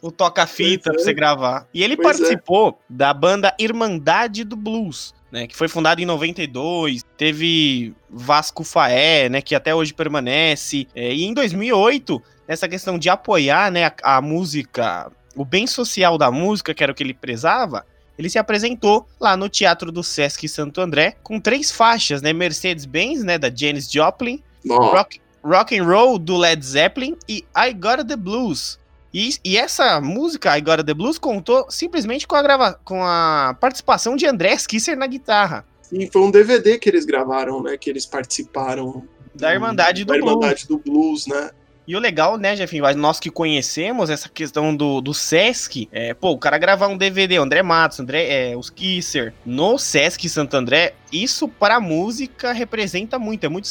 [0.00, 1.14] o toca-fita pra você é.
[1.14, 1.66] gravar.
[1.74, 2.22] E ele pois é.
[2.22, 2.84] participou é.
[2.88, 5.12] da banda Irmandade do Blues.
[5.32, 11.12] Né, que foi fundada em 92, teve Vasco Faé, né, que até hoje permanece, é,
[11.12, 16.30] e em 2008, essa questão de apoiar, né, a, a música o bem social da
[16.30, 17.84] música, que era o que ele prezava,
[18.18, 22.32] ele se apresentou lá no Teatro do Sesc Santo André com três faixas, né?
[22.32, 28.06] Mercedes-Benz, né, da Janis Joplin, rock, rock and Roll do Led Zeppelin e I Got
[28.06, 28.78] the Blues.
[29.12, 33.56] E, e, essa música, I Got the Blues, contou simplesmente com a, grava com a
[33.60, 35.64] participação de André Kisser na guitarra.
[35.82, 37.76] Sim, foi um DVD que eles gravaram, né?
[37.76, 39.06] Que eles participaram.
[39.32, 40.30] Da Irmandade do da Blues.
[40.30, 41.50] Irmandade do Blues, né?
[41.86, 46.30] E o legal, né, Jefinho, nós que conhecemos essa questão do, do Sesc, é, pô,
[46.30, 50.94] o cara gravar um DVD, André Matos, André, é, os Kisser, no Sesc Santo André,
[51.12, 53.68] isso para música representa muito, é muito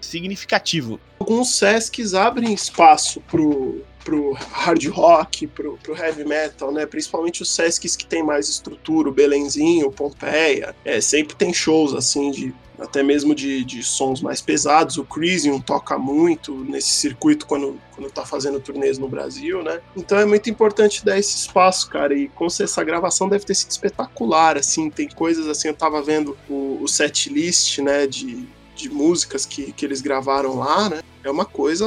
[0.00, 1.00] significativo.
[1.18, 6.86] Alguns Sescs abrem espaço pro, pro hard rock, pro, pro heavy metal, né?
[6.86, 12.30] Principalmente os Sescs que tem mais estrutura, o Belenzinho, Pompeia, é, sempre tem shows assim
[12.30, 14.96] de até mesmo de, de sons mais pesados.
[14.96, 19.80] O Crisium toca muito nesse circuito quando, quando tá fazendo turnês no Brasil, né?
[19.94, 22.14] Então é muito importante dar esse espaço, cara.
[22.14, 24.88] E com essa gravação deve ter sido espetacular, assim.
[24.90, 29.72] Tem coisas assim, eu tava vendo o, o set list, né, de, de músicas que,
[29.72, 31.02] que eles gravaram lá, né?
[31.22, 31.86] É uma coisa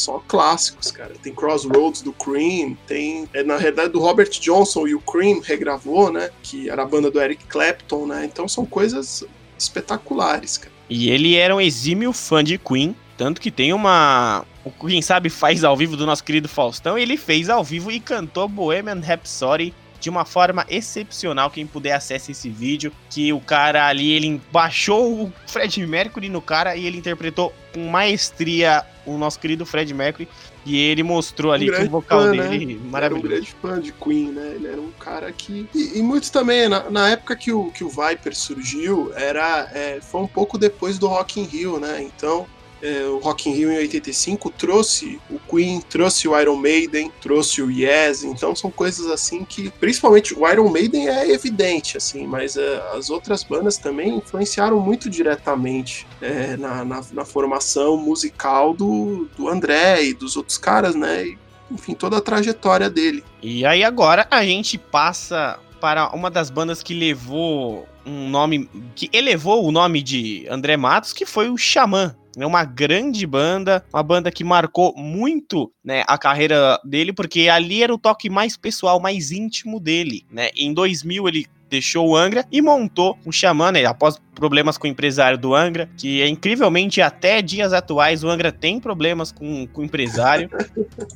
[0.00, 1.14] só clássicos, cara.
[1.22, 6.12] Tem Crossroads do Cream, tem, é, na realidade, do Robert Johnson e o Cream regravou,
[6.12, 6.30] né?
[6.42, 8.24] Que era a banda do Eric Clapton, né?
[8.24, 9.24] Então são coisas
[9.58, 10.72] espetaculares, cara.
[10.88, 14.44] E ele era um exímio fã de Queen, tanto que tem uma
[14.80, 18.48] Quem Sabe faz ao vivo do nosso querido Faustão, ele fez ao vivo e cantou
[18.48, 21.50] Bohemian Rhapsody de uma forma excepcional.
[21.50, 26.40] Quem puder acesse esse vídeo, que o cara ali, ele baixou o Fred Mercury no
[26.40, 30.28] cara e ele interpretou com maestria o nosso querido Fred Mercury.
[30.64, 32.72] E ele mostrou ali Um que o vocal fã, dele né?
[32.72, 33.28] Era um maravilhoso.
[33.28, 34.52] grande fã de Queen, né?
[34.56, 35.66] Ele era um cara que.
[35.74, 40.00] E, e muitos também, na, na época que o, que o Viper surgiu, era, é,
[40.02, 42.02] foi um pouco depois do Rock in Rio, né?
[42.02, 42.46] Então.
[42.82, 47.62] É, o Rock in Rio em 85 trouxe o Queen, trouxe o Iron Maiden, trouxe
[47.62, 52.56] o Yes, então são coisas assim que, principalmente o Iron Maiden é evidente, assim, mas
[52.56, 59.28] é, as outras bandas também influenciaram muito diretamente é, na, na, na formação musical do,
[59.36, 61.26] do André e dos outros caras, né?
[61.26, 61.38] E,
[61.70, 63.22] enfim, toda a trajetória dele.
[63.42, 69.08] E aí agora a gente passa para uma das bandas que levou um nome, que
[69.12, 72.14] elevou o nome de André Matos, que foi o Xamã.
[72.36, 77.82] É uma grande banda, uma banda que marcou muito né, a carreira dele, porque ali
[77.82, 80.24] era o toque mais pessoal, mais íntimo dele.
[80.30, 80.50] Né?
[80.56, 84.90] Em 2000 ele deixou o Angra e montou o Xamã, né, após problemas com o
[84.90, 89.82] empresário do Angra, que é incrivelmente até dias atuais o Angra tem problemas com, com
[89.82, 90.50] o empresário.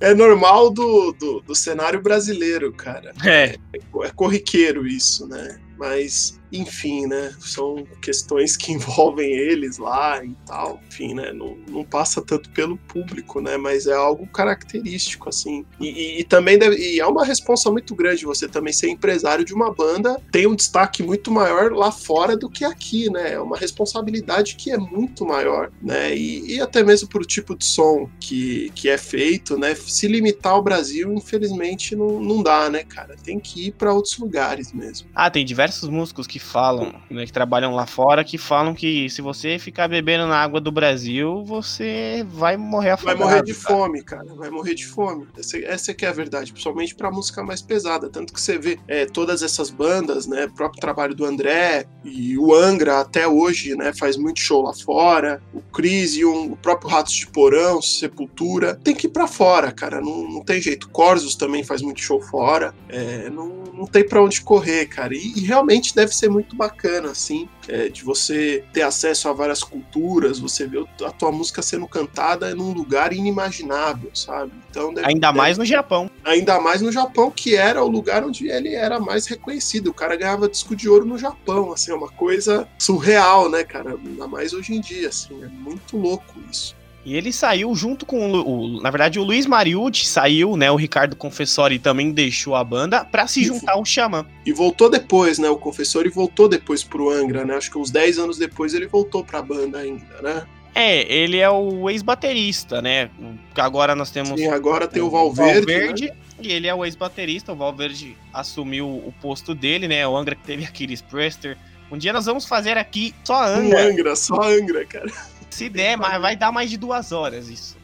[0.00, 3.12] É normal do, do, do cenário brasileiro, cara.
[3.24, 3.57] é,
[4.03, 5.59] É corriqueiro isso, né?
[5.77, 7.35] Mas, enfim, né?
[7.40, 10.80] São questões que envolvem eles lá e tal.
[10.88, 11.33] Enfim, né?
[11.33, 13.57] Não, não passa tanto pelo público, né?
[13.57, 15.64] Mas é algo característico, assim.
[15.80, 19.44] E, e- e também deve, e é uma responsa muito grande você também ser empresário
[19.44, 20.20] de uma banda.
[20.30, 23.33] Tem um destaque muito maior lá fora do que aqui, né?
[23.35, 26.14] É uma responsabilidade que é muito maior, né?
[26.16, 29.74] E, e até mesmo por tipo de som que, que é feito, né?
[29.74, 33.16] Se limitar ao Brasil, infelizmente, não, não dá, né, cara?
[33.22, 35.09] Tem que ir para outros lugares mesmo.
[35.14, 39.20] Ah, tem diversos músicos que falam, né, que trabalham lá fora, que falam que se
[39.22, 43.18] você ficar bebendo na água do Brasil, você vai morrer Vai afogado.
[43.18, 43.76] morrer de cara.
[43.76, 44.35] fome, cara.
[44.35, 45.26] Vai morrer de fome.
[45.37, 48.09] Essa, essa que é a verdade, principalmente pra música mais pesada.
[48.09, 50.44] Tanto que você vê é, todas essas bandas, né?
[50.46, 53.92] O próprio trabalho do André e o Angra até hoje, né?
[53.92, 55.42] Faz muito show lá fora.
[55.52, 58.74] O Crisium, o próprio Ratos de Porão, Sepultura.
[58.83, 60.00] Tem que ir pra fora, cara.
[60.00, 60.88] Não, não tem jeito.
[60.90, 62.74] Corsos também faz muito show fora.
[62.88, 65.14] É, não, não tem pra onde correr, cara.
[65.14, 69.62] E, e realmente deve ser muito bacana, assim, é, de você ter acesso a várias
[69.62, 74.52] culturas, você ver a tua música sendo cantada num lugar inimaginável, sabe?
[74.70, 76.10] Então deve, Ainda deve- mais no Japão.
[76.24, 79.88] ainda mais no Japão, que era o lugar onde ele era mais reconhecido.
[79.88, 83.90] O cara ganhava disco de ouro no Japão, assim, é uma coisa surreal, né, cara?
[83.94, 86.74] Ainda mais hoje em dia, assim, é muito louco isso.
[87.04, 90.70] E ele saiu junto com o, o- na verdade, o Luiz Mariucci saiu, né?
[90.70, 94.24] O Ricardo Confessori também deixou a banda pra se juntar ao Xamã.
[94.46, 95.48] E voltou depois, né?
[95.50, 97.56] O confessor e voltou depois pro Angra, né?
[97.56, 100.44] Acho que uns 10 anos depois ele voltou pra banda ainda, né?
[100.74, 103.08] É, ele é o ex-baterista, né?
[103.54, 106.06] Agora nós temos E agora tem o Valverde.
[106.08, 106.14] né?
[106.40, 107.52] e ele é o ex-baterista.
[107.52, 110.06] O Valverde assumiu o posto dele, né?
[110.08, 111.56] O Angra que teve Aquiles Prester.
[111.92, 113.88] Um dia nós vamos fazer aqui só Um Angra.
[113.88, 115.12] Angra, só Angra, cara.
[115.54, 117.76] Se der, mas vai dar mais de duas horas isso.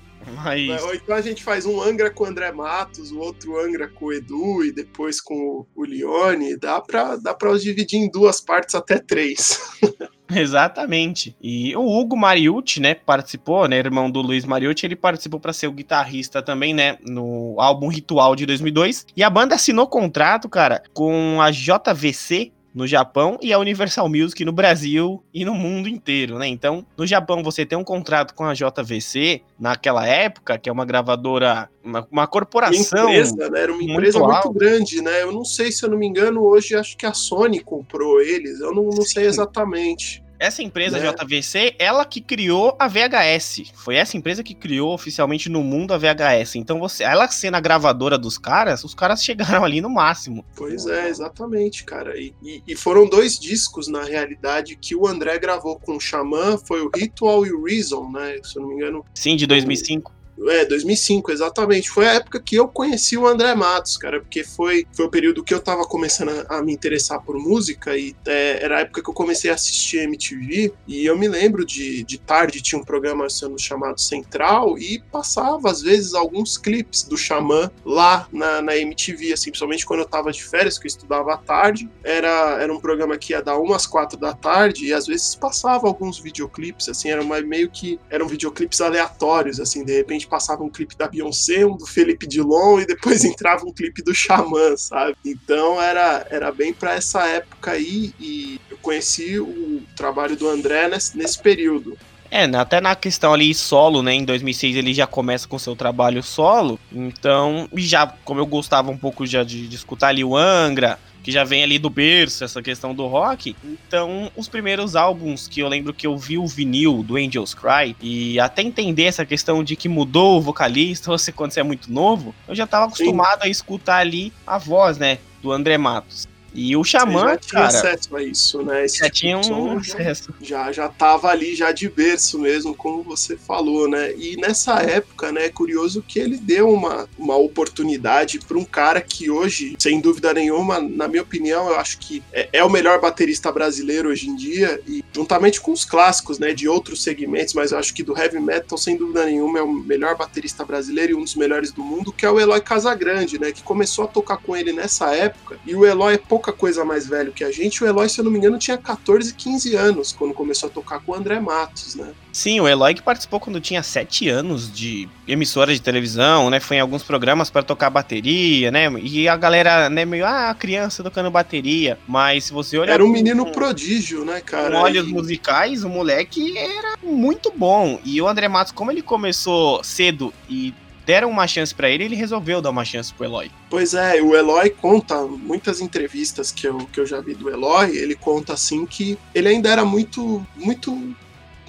[0.42, 0.82] Mas.
[0.82, 4.06] Ou então a gente faz um Angra com o André Matos, o outro Angra com
[4.06, 6.56] o Edu e depois com o, o Leone.
[6.56, 9.60] Dá pra, dá pra dividir em duas partes até três.
[10.28, 11.36] Exatamente.
[11.40, 15.66] E o Hugo Mariucci, né, participou, né, irmão do Luiz Mariucci, ele participou para ser
[15.66, 19.06] o guitarrista também, né, no álbum Ritual de 2002.
[19.16, 24.44] E a banda assinou contrato, cara, com a JVC no Japão e a Universal Music
[24.44, 26.46] no Brasil e no mundo inteiro, né?
[26.46, 30.84] Então, no Japão você tem um contrato com a JVC naquela época, que é uma
[30.84, 33.08] gravadora, uma, uma Uma corporação.
[33.10, 33.62] empresa, né?
[33.62, 34.52] Era uma muito empresa muito, alta.
[34.58, 35.22] grande, né?
[35.22, 38.60] Eu não sei se eu não me engano, hoje acho que a Sony comprou eles.
[38.60, 40.22] Eu não, não sei exatamente.
[40.40, 41.12] Essa empresa Né?
[41.12, 43.70] JVC, ela que criou a VHS.
[43.74, 46.56] Foi essa empresa que criou oficialmente no mundo a VHS.
[46.56, 50.42] Então, você, ela sendo a gravadora dos caras, os caras chegaram ali no máximo.
[50.56, 52.18] Pois é, exatamente, cara.
[52.18, 56.56] E, e- e foram dois discos, na realidade, que o André gravou com o Xamã.
[56.56, 58.38] Foi o Ritual e o Reason, né?
[58.42, 60.10] Se eu não me engano, Sim, de 2005.
[60.48, 61.90] É, 2005, exatamente.
[61.90, 65.44] Foi a época que eu conheci o André Matos, cara, porque foi, foi o período
[65.44, 69.02] que eu tava começando a, a me interessar por música e é, era a época
[69.02, 72.84] que eu comecei a assistir MTV e eu me lembro de, de tarde tinha um
[72.84, 78.76] programa sendo chamado Central e passava às vezes alguns clipes do Xamã lá na, na
[78.76, 81.90] MTV, assim, principalmente quando eu tava de férias, que eu estudava à tarde.
[82.02, 85.86] Era, era um programa que ia dar umas quatro da tarde e às vezes passava
[85.86, 90.70] alguns videoclipes, assim, era uma, meio que eram videoclipes aleatórios, assim, de repente passava um
[90.70, 95.16] clipe da Beyoncé, um do Felipe Dilon e depois entrava um clipe do Xamã, sabe?
[95.24, 100.88] Então era, era bem pra essa época aí e eu conheci o trabalho do André
[100.88, 101.98] nesse, nesse período.
[102.30, 104.14] É, né, até na questão ali solo, né?
[104.14, 106.78] Em 2006 ele já começa com seu trabalho solo.
[106.92, 111.30] Então, já, como eu gostava um pouco já de, de escutar ali o Angra, que
[111.30, 113.54] já vem ali do berço, essa questão do rock.
[113.64, 117.96] Então, os primeiros álbuns que eu lembro que eu vi o vinil do Angels Cry,
[118.00, 121.92] e até entender essa questão de que mudou o vocalista, você quando você é muito
[121.92, 123.48] novo, eu já tava acostumado Sim.
[123.48, 126.29] a escutar ali a voz, né, do André Matos.
[126.52, 128.84] E o Xamã, já tinha cara, acesso a isso, né?
[128.84, 130.34] Esse já tipo tinha um acesso.
[130.40, 134.12] Já, já tava ali, já de berço mesmo, como você falou, né?
[134.16, 139.00] E nessa época, né, é curioso que ele deu uma, uma oportunidade para um cara
[139.00, 143.00] que hoje, sem dúvida nenhuma, na minha opinião, eu acho que é, é, o melhor
[143.00, 147.72] baterista brasileiro hoje em dia, e juntamente com os clássicos, né, de outros segmentos, mas
[147.72, 151.14] eu acho que do heavy metal, sem dúvida nenhuma, é o melhor baterista brasileiro e
[151.14, 154.36] um dos melhores do mundo, que é o Eloy Casagrande, né, que começou a tocar
[154.38, 157.82] com ele nessa época, e o Eloy é pouca coisa mais velho que a gente.
[157.82, 161.00] O Eloy, se eu não me engano, tinha 14, 15 anos quando começou a tocar
[161.00, 162.12] com o André Matos, né?
[162.32, 166.60] Sim, o Eloy que participou quando tinha 7 anos de emissora de televisão, né?
[166.60, 168.90] Foi em alguns programas para tocar bateria, né?
[169.02, 171.98] E a galera, né, meio, ah, criança tocando bateria.
[172.06, 172.94] Mas se você olhar.
[172.94, 174.70] Era um menino com, prodígio, né, cara?
[174.70, 175.12] Com olhos e...
[175.12, 178.00] musicais, o moleque era muito bom.
[178.04, 180.74] E o André Matos, como ele começou cedo e
[181.04, 183.50] deram uma chance para ele, ele resolveu dar uma chance pro Eloy.
[183.68, 187.96] Pois é, o Eloy conta, muitas entrevistas que eu, que eu já vi do Eloy,
[187.96, 191.14] ele conta assim que ele ainda era muito, muito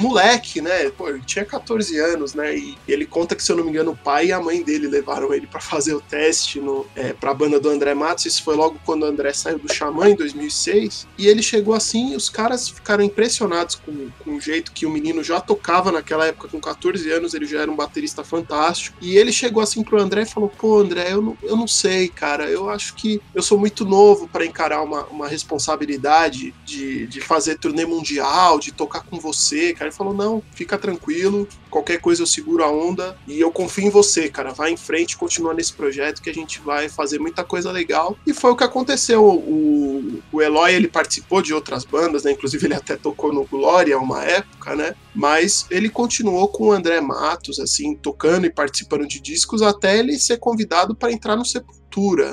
[0.02, 0.90] moleque, né?
[0.90, 2.56] Pô, ele tinha 14 anos, né?
[2.58, 4.88] E ele conta que, se eu não me engano, o pai e a mãe dele
[4.88, 8.26] levaram ele para fazer o teste no, é, pra banda do André Matos.
[8.26, 11.08] Isso foi logo quando o André saiu do Xamã, em 2006.
[11.18, 14.90] E ele chegou assim e os caras ficaram impressionados com, com o jeito que o
[14.90, 18.98] menino já tocava naquela época, com 14 anos, ele já era um baterista fantástico.
[19.02, 22.10] E ele chegou assim pro André e falou: pô, André, eu não, eu não sei,
[22.10, 22.50] cara.
[22.50, 27.58] Eu acho que eu sou muito novo para encarar uma, uma responsabilidade de, de fazer
[27.58, 32.28] turnê mundial, de tocar com você, cara ele falou: não, fica tranquilo, qualquer coisa eu
[32.28, 34.54] seguro a onda e eu confio em você, cara.
[34.54, 38.18] Vai em frente, continua nesse projeto que a gente vai fazer muita coisa legal.
[38.26, 39.24] E foi o que aconteceu.
[39.24, 42.32] O, o Eloy ele participou de outras bandas, né?
[42.32, 44.96] Inclusive ele até tocou no Glória uma época, né?
[45.14, 50.18] Mas ele continuou com o André Matos, assim, tocando e participando de discos até ele
[50.18, 51.82] ser convidado para entrar no Sepultura.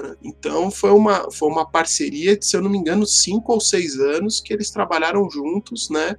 [0.03, 0.17] Né?
[0.23, 3.99] Então foi uma, foi uma parceria de, se eu não me engano, cinco ou seis
[3.99, 6.17] anos que eles trabalharam juntos, né?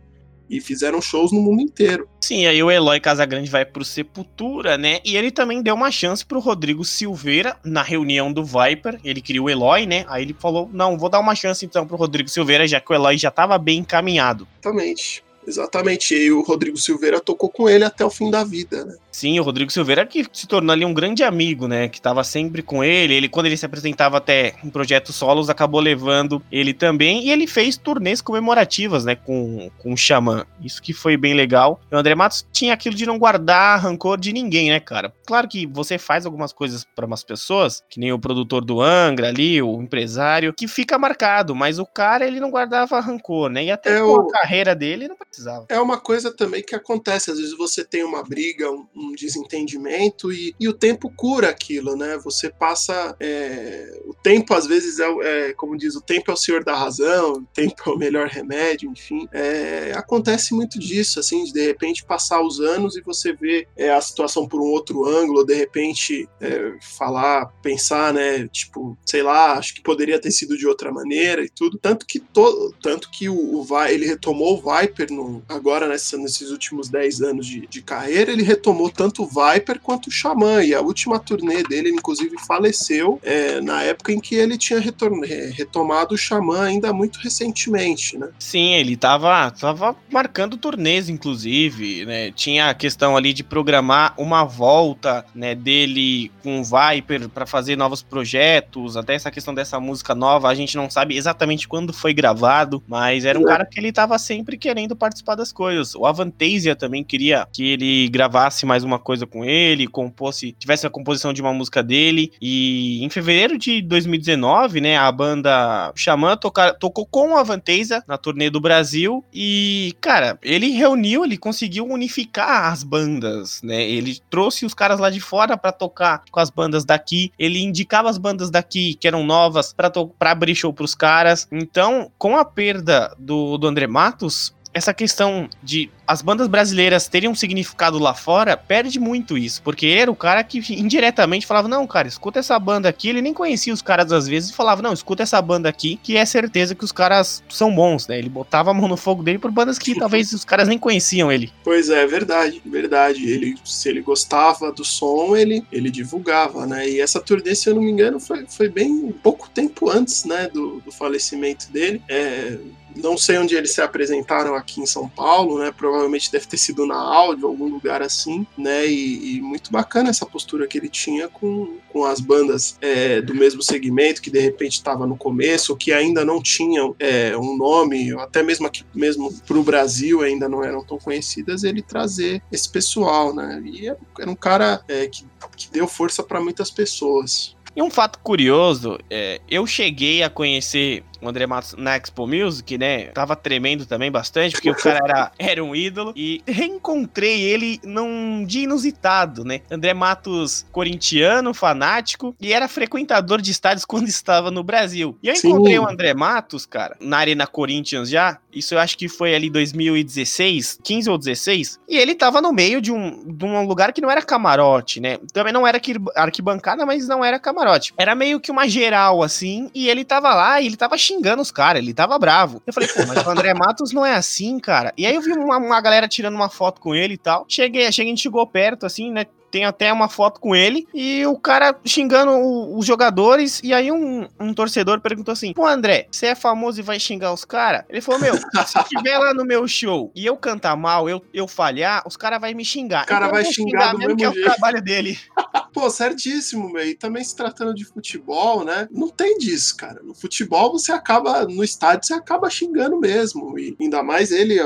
[0.49, 2.07] E fizeram shows no mundo inteiro.
[2.21, 4.99] Sim, aí o Eloy Casagrande vai pro Sepultura, né?
[5.05, 8.99] E ele também deu uma chance pro Rodrigo Silveira na reunião do Viper.
[9.03, 10.05] Ele queria o Eloy, né?
[10.07, 12.95] Aí ele falou: não, vou dar uma chance então pro Rodrigo Silveira, já que o
[12.95, 14.47] Eloy já tava bem encaminhado.
[14.61, 15.23] Exatamente.
[15.47, 16.15] Exatamente.
[16.15, 18.95] E o Rodrigo Silveira tocou com ele até o fim da vida, né?
[19.11, 21.89] Sim, o Rodrigo Silveira que se tornou ali um grande amigo, né?
[21.89, 23.13] Que tava sempre com ele.
[23.13, 27.25] Ele, quando ele se apresentava até em projetos solos, acabou levando ele também.
[27.25, 29.15] E ele fez turnês comemorativas, né?
[29.15, 30.45] Com, com o Xamã.
[30.63, 31.81] Isso que foi bem legal.
[31.91, 35.13] E o André Matos tinha aquilo de não guardar rancor de ninguém, né, cara?
[35.29, 39.27] Claro que você faz algumas coisas para umas pessoas, que nem o produtor do Angra
[39.27, 41.53] ali, o empresário, que fica marcado.
[41.53, 43.65] Mas o cara, ele não guardava rancor, né?
[43.65, 44.21] E até é com o...
[44.21, 45.67] a carreira dele, não precisava.
[45.69, 47.29] É uma coisa também que acontece.
[47.29, 51.95] Às vezes você tem uma briga, um um desentendimento e, e o tempo cura aquilo,
[51.95, 52.17] né?
[52.23, 53.15] Você passa.
[53.19, 56.75] É, o tempo, às vezes, é, é, como diz, o tempo é o senhor da
[56.75, 59.27] razão, o tempo é o melhor remédio, enfim.
[59.31, 63.91] É, acontece muito disso, assim, de de repente passar os anos e você vê é,
[63.91, 68.47] a situação por um outro ângulo, de repente é, falar, pensar, né?
[68.47, 71.77] Tipo, sei lá, acho que poderia ter sido de outra maneira e tudo.
[71.77, 76.51] Tanto que, to, tanto que o, o ele retomou o Viper no, agora nessa, nesses
[76.51, 80.63] últimos 10 anos de, de carreira, ele retomou tanto o Viper quanto o Xamã.
[80.63, 84.79] E a última turnê dele, ele inclusive faleceu é, na época em que ele tinha
[84.79, 88.29] retomado o Xamã ainda muito recentemente, né?
[88.37, 92.31] Sim, ele tava, tava marcando turnês, inclusive, né?
[92.31, 97.75] Tinha a questão ali de programar uma volta, né, dele com o Viper para fazer
[97.75, 102.13] novos projetos, até essa questão dessa música nova, a gente não sabe exatamente quando foi
[102.13, 105.95] gravado, mas era um cara que ele tava sempre querendo participar das coisas.
[105.95, 110.89] O Avantasia também queria que ele gravasse mais uma coisa com ele, compôs, tivesse a
[110.89, 112.31] composição de uma música dele.
[112.41, 118.17] E em fevereiro de 2019, né, a banda Xamã toca, tocou com a Vanteza na
[118.17, 119.23] turnê do Brasil.
[119.33, 123.81] E, cara, ele reuniu, ele conseguiu unificar as bandas, né?
[123.81, 127.31] Ele trouxe os caras lá de fora para tocar com as bandas daqui.
[127.37, 129.91] Ele indicava as bandas daqui que eram novas para
[130.31, 131.47] abrir show pros caras.
[131.51, 137.29] Então, com a perda do, do André Matos, essa questão de as bandas brasileiras terem
[137.29, 139.61] um significado lá fora, perde muito isso.
[139.61, 143.09] Porque ele era o cara que indiretamente falava: Não, cara, escuta essa banda aqui.
[143.09, 146.17] Ele nem conhecia os caras às vezes e falava: Não, escuta essa banda aqui, que
[146.17, 148.17] é certeza que os caras são bons, né?
[148.17, 151.31] Ele botava a mão no fogo dele por bandas que talvez os caras nem conheciam
[151.31, 151.53] ele.
[151.63, 153.29] Pois é, verdade, verdade.
[153.29, 156.89] Ele, se ele gostava do som, ele, ele divulgava, né?
[156.89, 160.49] E essa turnê, se eu não me engano, foi, foi bem pouco tempo antes, né,
[160.51, 162.01] do, do falecimento dele.
[162.09, 162.57] É,
[162.95, 165.71] não sei onde eles se apresentaram aqui em São Paulo, né?
[165.75, 165.98] Provavelmente
[166.31, 168.85] deve ter sido na áudio, algum lugar assim, né?
[168.87, 173.33] E, e muito bacana essa postura que ele tinha com, com as bandas é, do
[173.33, 178.13] mesmo segmento, que de repente estava no começo, que ainda não tinham é, um nome,
[178.19, 183.33] até mesmo aqui mesmo o Brasil ainda não eram tão conhecidas, ele trazer esse pessoal,
[183.33, 183.61] né?
[183.65, 185.25] E era um cara é, que,
[185.55, 187.55] que deu força para muitas pessoas.
[187.75, 192.77] E um fato curioso, é, eu cheguei a conhecer o André Matos na Expo Music,
[192.77, 193.05] né?
[193.07, 196.13] Tava tremendo também bastante, porque o cara era, era um ídolo.
[196.15, 199.61] E reencontrei ele num dia inusitado, né?
[199.69, 205.17] André Matos, corintiano, fanático, e era frequentador de estádios quando estava no Brasil.
[205.21, 205.49] E eu Sim.
[205.49, 208.37] encontrei o André Matos, cara, na Arena Corinthians já.
[208.53, 211.79] Isso eu acho que foi ali 2016, 15 ou 16.
[211.87, 215.17] E ele tava no meio de um, de um lugar que não era camarote, né?
[215.33, 217.93] Também não era arqui- arquibancada, mas não era camarote.
[217.97, 221.51] Era meio que uma geral, assim, e ele tava lá e ele tava xingando os
[221.51, 222.61] caras, ele tava bravo.
[222.65, 224.93] Eu falei, pô, mas o André Matos não é assim, cara.
[224.97, 227.45] E aí eu vi uma, uma galera tirando uma foto com ele e tal.
[227.47, 229.25] Cheguei, cheguei, a gente chegou perto, assim, né?
[229.51, 233.59] Tem até uma foto com ele e o cara xingando o- os jogadores.
[233.63, 237.33] E aí um, um torcedor perguntou assim: Pô, André, você é famoso e vai xingar
[237.33, 237.83] os caras?
[237.89, 241.47] Ele falou: Meu, se tiver lá no meu show e eu cantar mal, eu, eu
[241.47, 243.03] falhar, os caras vão me xingar.
[243.03, 245.17] O cara Então vai vou xingar do mesmo que é mesmo o trabalho dele.
[245.73, 246.83] Pô, certíssimo, meu.
[246.85, 248.87] E também se tratando de futebol, né?
[248.91, 250.01] Não tem disso, cara.
[250.03, 253.57] No futebol você acaba, no estádio você acaba xingando mesmo.
[253.57, 254.59] E ainda mais ele,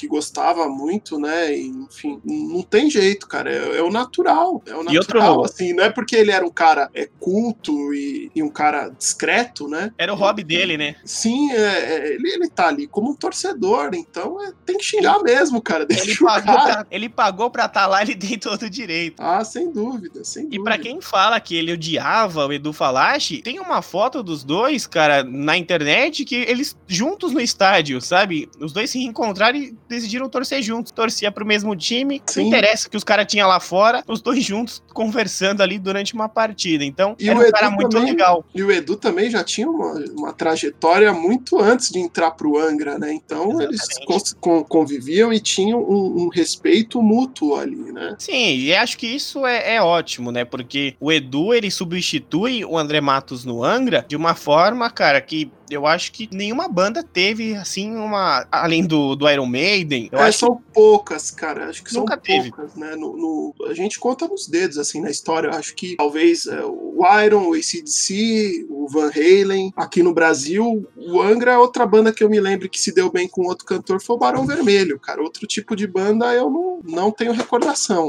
[0.00, 1.54] que gostava muito, né?
[1.54, 3.50] E, enfim, não tem jeito, cara.
[3.52, 4.62] É, é o natural.
[4.66, 5.74] É o E outro- natural, assim.
[5.74, 9.92] Não é porque ele era um cara é, culto e, e um cara discreto, né?
[9.98, 10.96] Era o hobby dele, né?
[11.04, 15.22] Sim, é, é, ele, ele tá ali como um torcedor, então é, tem que xingar
[15.22, 15.86] mesmo, cara.
[15.90, 19.16] Ele pagou, pra, ele pagou pra estar lá, ele tem todo o direito.
[19.20, 20.60] Ah, sem dúvida, sem dúvida.
[20.60, 24.86] E pra quem fala que ele odiava o Edu Falache, tem uma foto dos dois,
[24.86, 28.48] cara, na internet que eles juntos no estádio, sabe?
[28.58, 30.90] Os dois se reencontraram e decidiram torcer juntos.
[30.92, 32.22] Torcia pro mesmo time.
[32.26, 32.40] Sim.
[32.40, 36.28] Não interessa que os caras tinham lá fora, os dois juntos conversando ali durante uma
[36.28, 36.84] partida.
[36.84, 38.44] Então, E era um Edu cara muito também- legal.
[38.54, 42.98] E o Edu também já tinha uma, uma trajetória muito antes de entrar pro Angra,
[42.98, 43.12] né?
[43.12, 44.34] Então eles Exatamente.
[44.36, 48.14] con- conviviam e tinham um, um respeito mútuo ali, né?
[48.18, 50.44] Sim, e acho que isso é, é ótimo, né?
[50.44, 55.50] Porque o Edu, ele substitui o André Matos no Angra de uma forma, cara, que
[55.70, 58.46] eu acho que nenhuma banda teve, assim, uma...
[58.50, 61.68] Além do, do Iron Maiden, eu É, acho que são poucas, cara.
[61.68, 62.50] Acho que Nunca são teve.
[62.50, 62.94] poucas, né?
[62.96, 65.48] No, no- a gente conta nos dedos, assim, na história.
[65.48, 69.72] Eu Acho que talvez é, o Iron, o ACDC, o Van Halen.
[69.76, 73.10] Aqui no Brasil, o Angra é outra banda que eu me lembro que se deu
[73.10, 75.22] bem com outro cantor foi o Barão Vermelho, cara.
[75.22, 78.08] Outro tipo de banda eu não, não tenho recordação.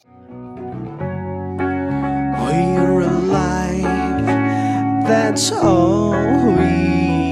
[2.43, 3.83] We're alive,
[5.07, 6.11] that's all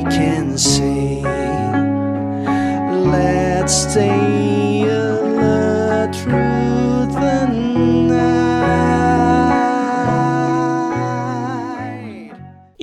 [0.10, 1.22] can see.
[3.12, 4.59] Let's stay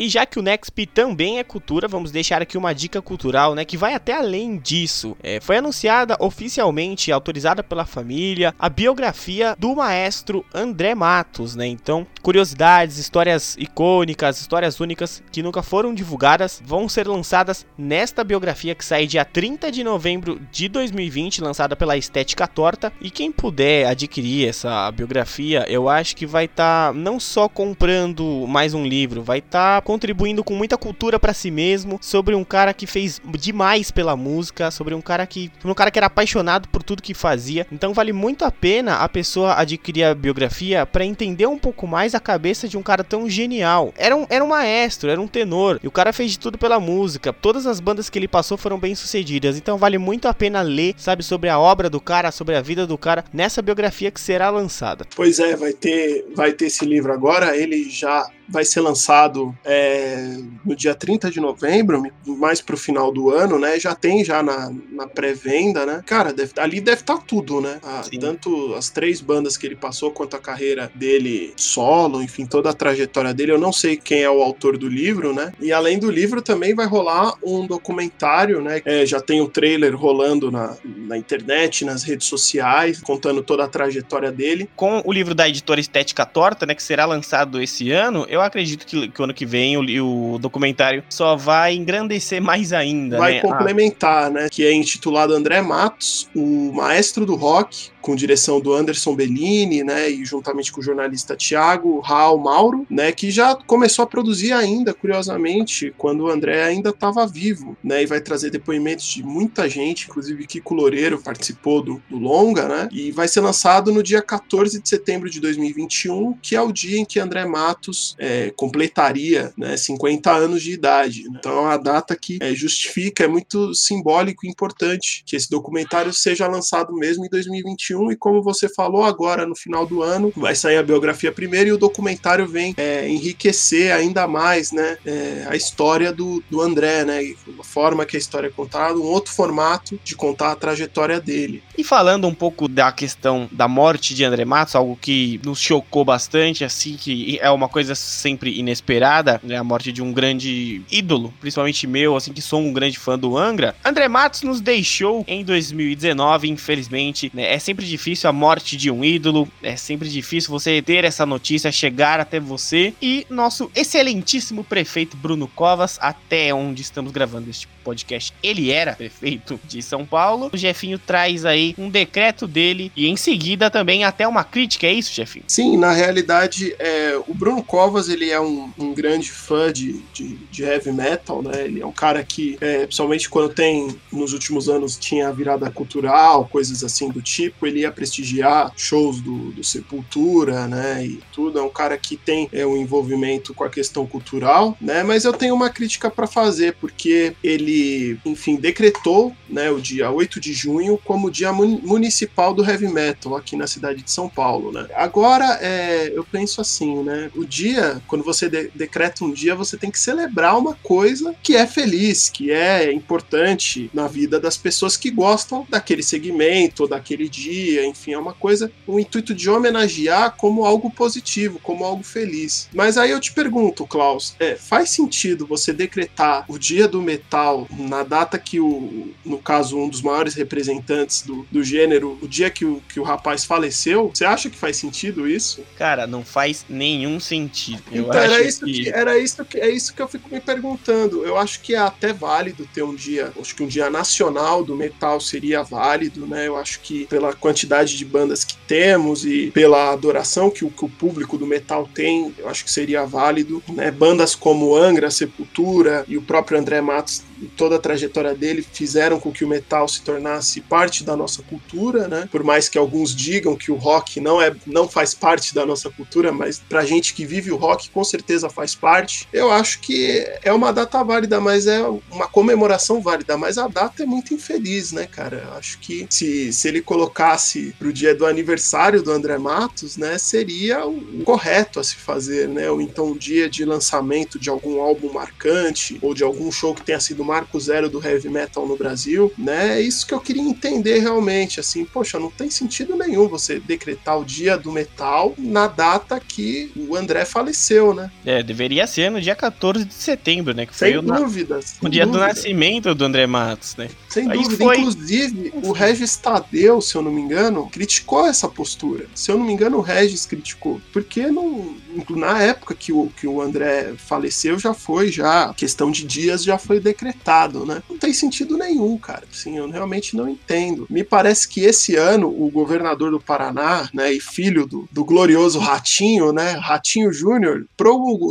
[0.07, 3.65] E já que o Nexp também é cultura, vamos deixar aqui uma dica cultural, né,
[3.65, 5.17] que vai até além disso.
[5.21, 11.67] É, foi anunciada oficialmente, autorizada pela família, a biografia do maestro André Matos, né?
[11.67, 18.77] Então, curiosidades, histórias icônicas, histórias únicas que nunca foram divulgadas, vão ser lançadas nesta biografia
[18.77, 22.93] que sai dia 30 de novembro de 2020, lançada pela Estética Torta.
[23.01, 28.73] E quem puder adquirir essa biografia, eu acho que vai estar não só comprando mais
[28.73, 32.87] um livro, vai estar contribuindo com muita cultura pra si mesmo, sobre um cara que
[32.87, 37.03] fez demais pela música, sobre um cara que, um cara que era apaixonado por tudo
[37.03, 37.67] que fazia.
[37.73, 42.15] Então vale muito a pena a pessoa adquirir a biografia pra entender um pouco mais
[42.15, 43.95] a cabeça de um cara tão genial.
[43.97, 46.79] Era um, era um maestro, era um tenor, e o cara fez de tudo pela
[46.79, 47.33] música.
[47.33, 50.95] Todas as bandas que ele passou foram bem sucedidas, então vale muito a pena ler,
[50.99, 54.51] sabe, sobre a obra do cara, sobre a vida do cara nessa biografia que será
[54.51, 55.07] lançada.
[55.17, 57.57] Pois é, vai ter, vai ter esse livro agora.
[57.57, 63.31] Ele já vai ser lançado é, no dia 30 de novembro, mais pro final do
[63.31, 63.79] ano, né?
[63.79, 66.03] Já tem já na, na pré-venda, né?
[66.07, 67.79] Cara, deve, ali deve estar tá tudo, né?
[67.83, 72.71] A, tanto as três bandas que ele passou, quanto a carreira dele solo, enfim, toda
[72.71, 73.53] a trajetória dele.
[73.53, 75.53] Eu não sei quem é o autor do livro, né?
[75.61, 78.81] E além do livro, também vai rolar um documentário, né?
[78.85, 83.65] É, já tem o um trailer rolando na, na internet, nas redes sociais, contando toda
[83.65, 84.69] a trajetória dele.
[84.77, 86.75] Com o livro da editora Estética Torta, né?
[86.75, 90.39] Que será lançado esse ano, eu acredito que, que o ano que vem o, o
[90.39, 93.19] documentário só vai engrandecer mais ainda.
[93.19, 93.41] Vai né?
[93.41, 94.31] complementar, ah.
[94.31, 94.49] né?
[94.51, 100.09] Que é intitulado André Matos, o maestro do rock, com direção do Anderson Bellini, né,
[100.09, 104.95] e juntamente com o jornalista Tiago Raul Mauro, né, que já começou a produzir ainda,
[104.95, 110.07] curiosamente, quando o André ainda estava vivo, né, e vai trazer depoimentos de muita gente,
[110.07, 114.81] inclusive Kiko Loureiro participou do, do longa, né, e vai ser lançado no dia 14
[114.81, 119.77] de setembro de 2021, que é o dia em que André Matos é, completaria, né,
[119.77, 121.25] 50 anos de idade.
[121.25, 121.39] Né.
[121.41, 126.13] Então é uma data que é, justifica, é muito simbólico e importante que esse documentário
[126.13, 130.33] seja lançado mesmo em 2021 2021 e como você falou agora no final do ano
[130.37, 135.47] vai sair a biografia primeiro e o documentário vem é, enriquecer ainda mais né é,
[135.49, 137.21] a história do, do André né
[137.59, 141.63] a forma que a história é contada um outro formato de contar a trajetória dele.
[141.77, 146.05] E falando um pouco da questão da morte de André Matos algo que nos chocou
[146.05, 151.33] bastante assim que é uma coisa sempre inesperada né a morte de um grande ídolo
[151.41, 155.45] principalmente meu assim que sou um grande fã do Angra André Matos nos deixou em
[155.45, 160.83] 2019 infelizmente né é sempre difícil a morte de um ídolo, é sempre difícil você
[160.83, 162.95] ter essa notícia chegar até você.
[163.01, 169.61] E nosso excelentíssimo prefeito Bruno Covas, até onde estamos gravando este podcast, ele era prefeito
[169.65, 170.51] de São Paulo.
[170.53, 174.93] O Jefinho traz aí um decreto dele e em seguida também até uma crítica, é
[174.93, 175.45] isso, Jefinho?
[175.47, 180.37] Sim, na realidade, é, o Bruno Covas ele é um, um grande fã de, de,
[180.51, 181.65] de, heavy metal, né?
[181.65, 186.49] Ele é um cara que, é, principalmente quando tem, nos últimos anos, tinha virada cultural,
[186.51, 191.05] coisas assim do tipo, ele ia prestigiar shows do, do Sepultura, né?
[191.05, 191.59] E tudo.
[191.59, 195.03] É um cara que tem é, um envolvimento com a questão cultural, né?
[195.03, 200.41] Mas eu tenho uma crítica para fazer, porque ele enfim, decretou né, o dia 8
[200.41, 204.73] de junho como dia municipal do heavy metal aqui na cidade de São Paulo.
[204.73, 204.87] Né?
[204.95, 207.31] Agora, é, eu penso assim, né?
[207.35, 211.57] O dia, quando você de decreta um dia, você tem que celebrar uma coisa que
[211.57, 217.56] é feliz, que é importante na vida das pessoas que gostam daquele segmento, daquele dia,
[217.81, 222.69] enfim, é uma coisa, um intuito de homenagear como algo positivo, como algo feliz.
[222.75, 227.67] Mas aí eu te pergunto, Klaus, é, faz sentido você decretar o dia do metal
[227.71, 232.51] na data que o, no caso, um dos maiores representantes do, do gênero, o dia
[232.51, 235.63] que o, que o rapaz faleceu, você acha que faz sentido isso?
[235.77, 237.83] Cara, não faz nenhum sentido.
[237.91, 238.85] Eu então, era isso que...
[238.85, 238.89] que...
[238.89, 241.25] era isso que é isso que eu fico me perguntando.
[241.25, 244.77] Eu acho que é até válido ter um dia, acho que um dia nacional do
[244.77, 246.47] metal seria válido, né?
[246.47, 250.85] Eu acho que pela quantidade de bandas que temos e pela adoração que o, que
[250.85, 253.89] o público do metal tem, eu acho que seria válido, né?
[253.89, 257.23] Bandas como Angra, Sepultura e o próprio André Matos
[257.57, 262.09] toda a trajetória dele fizeram com que o metal se tornasse parte da nossa cultura,
[262.09, 262.29] né?
[262.31, 265.91] Por mais que alguns digam que o rock não é não faz parte da nossa
[265.91, 269.29] cultura, mas pra gente que vive o rock com certeza faz parte.
[269.33, 274.03] Eu acho que é uma data válida, mas é uma comemoração válida, mas a data
[274.03, 275.45] é muito infeliz, né, cara?
[275.47, 280.19] Eu acho que se, se ele colocasse pro dia do aniversário do André Matos, né,
[280.19, 282.71] seria o correto a se fazer, né?
[282.71, 286.83] Ou então o dia de lançamento de algum álbum marcante ou de algum show que
[286.83, 289.79] tenha sido marco zero do heavy metal no Brasil, né?
[289.79, 294.19] É isso que eu queria entender realmente, assim, poxa, não tem sentido nenhum você decretar
[294.19, 298.11] o dia do metal na data que o André faleceu, né?
[298.25, 300.67] É, deveria ser no dia 14 de setembro, né?
[300.67, 301.77] Que sem foi dúvidas.
[301.83, 302.25] O, o dia dúvida.
[302.25, 303.89] do nascimento do André Matos, né?
[304.09, 304.65] Sem Aí dúvida.
[304.65, 304.79] Foi...
[304.79, 309.07] Inclusive, o Regis Tadeu, se eu não me engano, criticou essa postura.
[309.15, 310.81] Se eu não me engano, o Regis criticou.
[310.93, 311.77] Porque não,
[312.11, 316.59] na época que o, que o André faleceu, já foi, já, questão de dias já
[316.59, 316.81] foi
[317.17, 317.83] decretado, né?
[317.89, 319.25] Não tem sentido nenhum, cara.
[319.31, 320.87] Assim, eu realmente não entendo.
[320.91, 325.59] Me parece que esse ano o governador do Paraná, né, e filho do, do glorioso
[325.59, 327.67] Ratinho, né, Ratinho Júnior,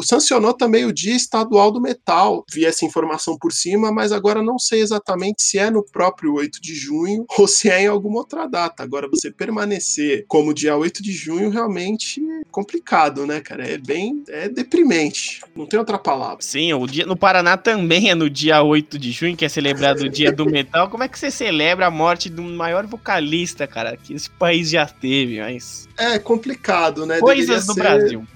[0.04, 2.46] sancionou também o Dia Estadual do Metal.
[2.52, 6.62] Vi essa informação por cima, mas agora não sei exatamente se é no próprio 8
[6.62, 8.84] de junho ou se é em alguma outra data.
[8.84, 13.68] Agora, você permanecer como dia 8 de junho realmente é complicado, né, cara.
[13.68, 14.24] É bem.
[14.30, 15.42] É deprimente.
[15.56, 16.38] Não tem outra palavra.
[16.42, 20.04] Sim, o dia no Paraná também é no dia 8 de junho, que é celebrado
[20.04, 20.90] o dia do metal.
[20.90, 24.86] Como é que você celebra a morte do maior vocalista, cara, que esse país já
[24.86, 25.88] teve, mas.
[25.98, 27.20] É complicado, né?
[27.20, 27.80] Coisas Deveria do ser...
[27.82, 28.28] Brasil.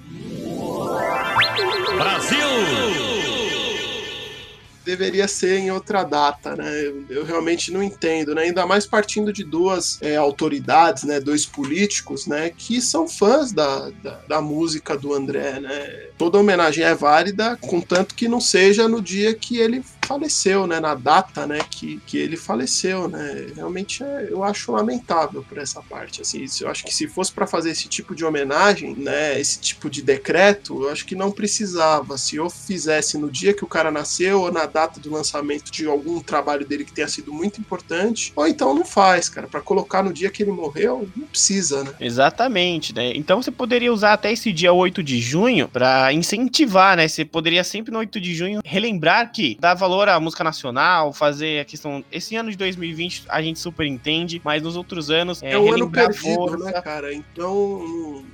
[4.90, 6.68] deveria ser em outra data, né?
[6.84, 8.42] Eu, eu realmente não entendo, né?
[8.42, 11.20] Ainda mais partindo de duas é, autoridades, né?
[11.20, 12.50] Dois políticos, né?
[12.50, 16.08] Que são fãs da, da, da, música do André, né?
[16.18, 20.80] Toda homenagem é válida, contanto que não seja no dia que ele faleceu, né?
[20.80, 21.60] Na data, né?
[21.70, 23.46] Que, que ele faleceu, né?
[23.54, 26.44] Realmente é, eu acho lamentável por essa parte, assim.
[26.60, 29.38] Eu acho que se fosse para fazer esse tipo de homenagem, né?
[29.38, 32.18] Esse tipo de decreto, eu acho que não precisava.
[32.18, 35.86] Se eu fizesse no dia que o cara nasceu ou na data do lançamento de
[35.86, 39.46] algum trabalho dele que tenha sido muito importante, ou então não faz, cara.
[39.46, 41.94] Para colocar no dia que ele morreu, não precisa, né?
[42.00, 43.12] Exatamente, né?
[43.14, 47.06] Então você poderia usar até esse dia 8 de junho para incentivar, né?
[47.06, 51.12] Você poderia sempre no 8 de junho relembrar que dá valor valor à música nacional,
[51.12, 52.04] fazer a questão.
[52.10, 55.42] Esse ano de 2020 a gente super entende, mas nos outros anos.
[55.42, 57.12] É, é um ano perdido, né, cara?
[57.12, 58.24] Então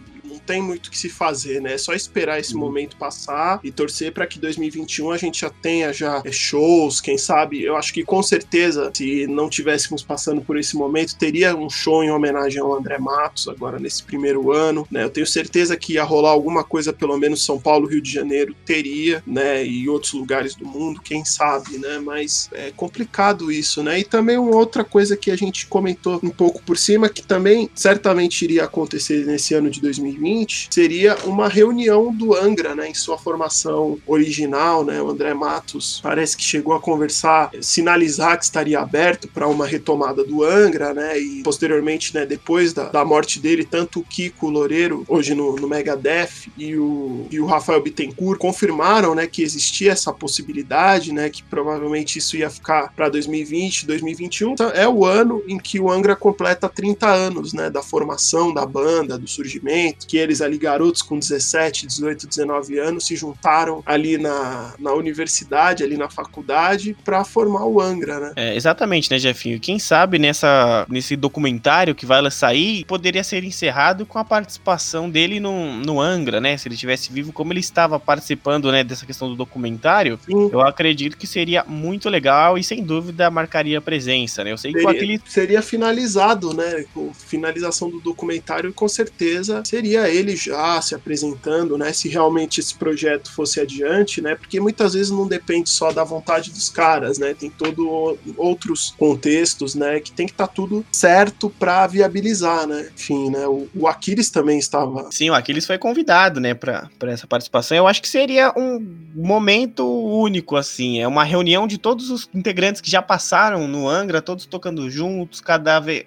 [0.47, 1.74] tem muito o que se fazer, né?
[1.74, 2.61] É só esperar esse uhum.
[2.61, 7.18] momento passar e torcer para que 2021 a gente já tenha já é, shows, quem
[7.18, 7.62] sabe.
[7.62, 12.05] Eu acho que com certeza, se não tivéssemos passando por esse momento, teria um show
[12.05, 15.03] em homenagem ao André Matos agora nesse primeiro ano, né?
[15.03, 18.55] Eu tenho certeza que ia rolar alguma coisa, pelo menos São Paulo, Rio de Janeiro
[18.64, 19.66] teria, né?
[19.66, 21.99] E outros lugares do mundo, quem sabe, né?
[21.99, 23.99] Mas é complicado isso, né?
[23.99, 27.68] E também uma outra coisa que a gente comentou um pouco por cima, que também
[27.74, 32.95] certamente iria acontecer nesse ano de 2020 seguinte seria uma reunião do Angra, né, em
[32.95, 38.78] sua formação original, né, o André Matos parece que chegou a conversar, sinalizar que estaria
[38.78, 43.64] aberto para uma retomada do Angra, né, e posteriormente, né, depois da, da morte dele,
[43.64, 49.14] tanto o Kiko Loureiro, hoje no, no Megadeth, e o, e o Rafael Bittencourt confirmaram,
[49.14, 54.53] né, que existia essa possibilidade, né, que provavelmente isso ia ficar para 2020, 2021.
[54.53, 58.66] Então, é o ano em que o Angra completa 30 anos, né, da formação da
[58.66, 64.18] banda, do surgimento, que eles ali, garotos com 17, 18, 19 anos, se juntaram ali
[64.18, 68.32] na, na universidade, ali na faculdade, para formar o Angra, né?
[68.36, 69.58] É, exatamente, né, Jefinho?
[69.60, 75.38] Quem sabe nessa, nesse documentário que vai sair, poderia ser encerrado com a participação dele
[75.38, 76.56] no, no Angra, né?
[76.56, 80.50] Se ele estivesse vivo, como ele estava participando, né, dessa questão do documentário, Sim.
[80.52, 84.52] eu acredito que seria muito legal e sem dúvida marcaria presença, né?
[84.52, 85.20] Eu sei seria, que aquele...
[85.26, 86.84] seria finalizado, né?
[86.92, 92.74] Com finalização do documentário, com certeza seria ele já se apresentando, né, se realmente esse
[92.74, 97.34] projeto fosse adiante, né, porque muitas vezes não depende só da vontade dos caras, né,
[97.34, 102.88] tem todo outros contextos, né, que tem que estar tá tudo certo para viabilizar, né,
[102.94, 105.08] enfim, né, o, o Aquiles também estava...
[105.12, 109.86] Sim, o Aquiles foi convidado, né, para essa participação, eu acho que seria um momento
[109.86, 114.46] único, assim, é uma reunião de todos os integrantes que já passaram no Angra, todos
[114.46, 116.06] tocando juntos, cada vez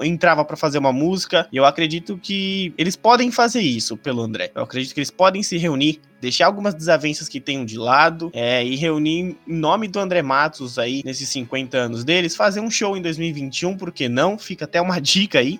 [0.00, 4.50] entrava para fazer uma música, e eu acredito que eles podem fazer isso pelo André.
[4.54, 8.64] Eu acredito que eles podem se reunir, deixar algumas desavenças que tenham de lado é,
[8.64, 12.96] e reunir em nome do André Matos aí, nesses 50 anos deles, fazer um show
[12.96, 14.38] em 2021, porque não?
[14.38, 15.58] Fica até uma dica aí,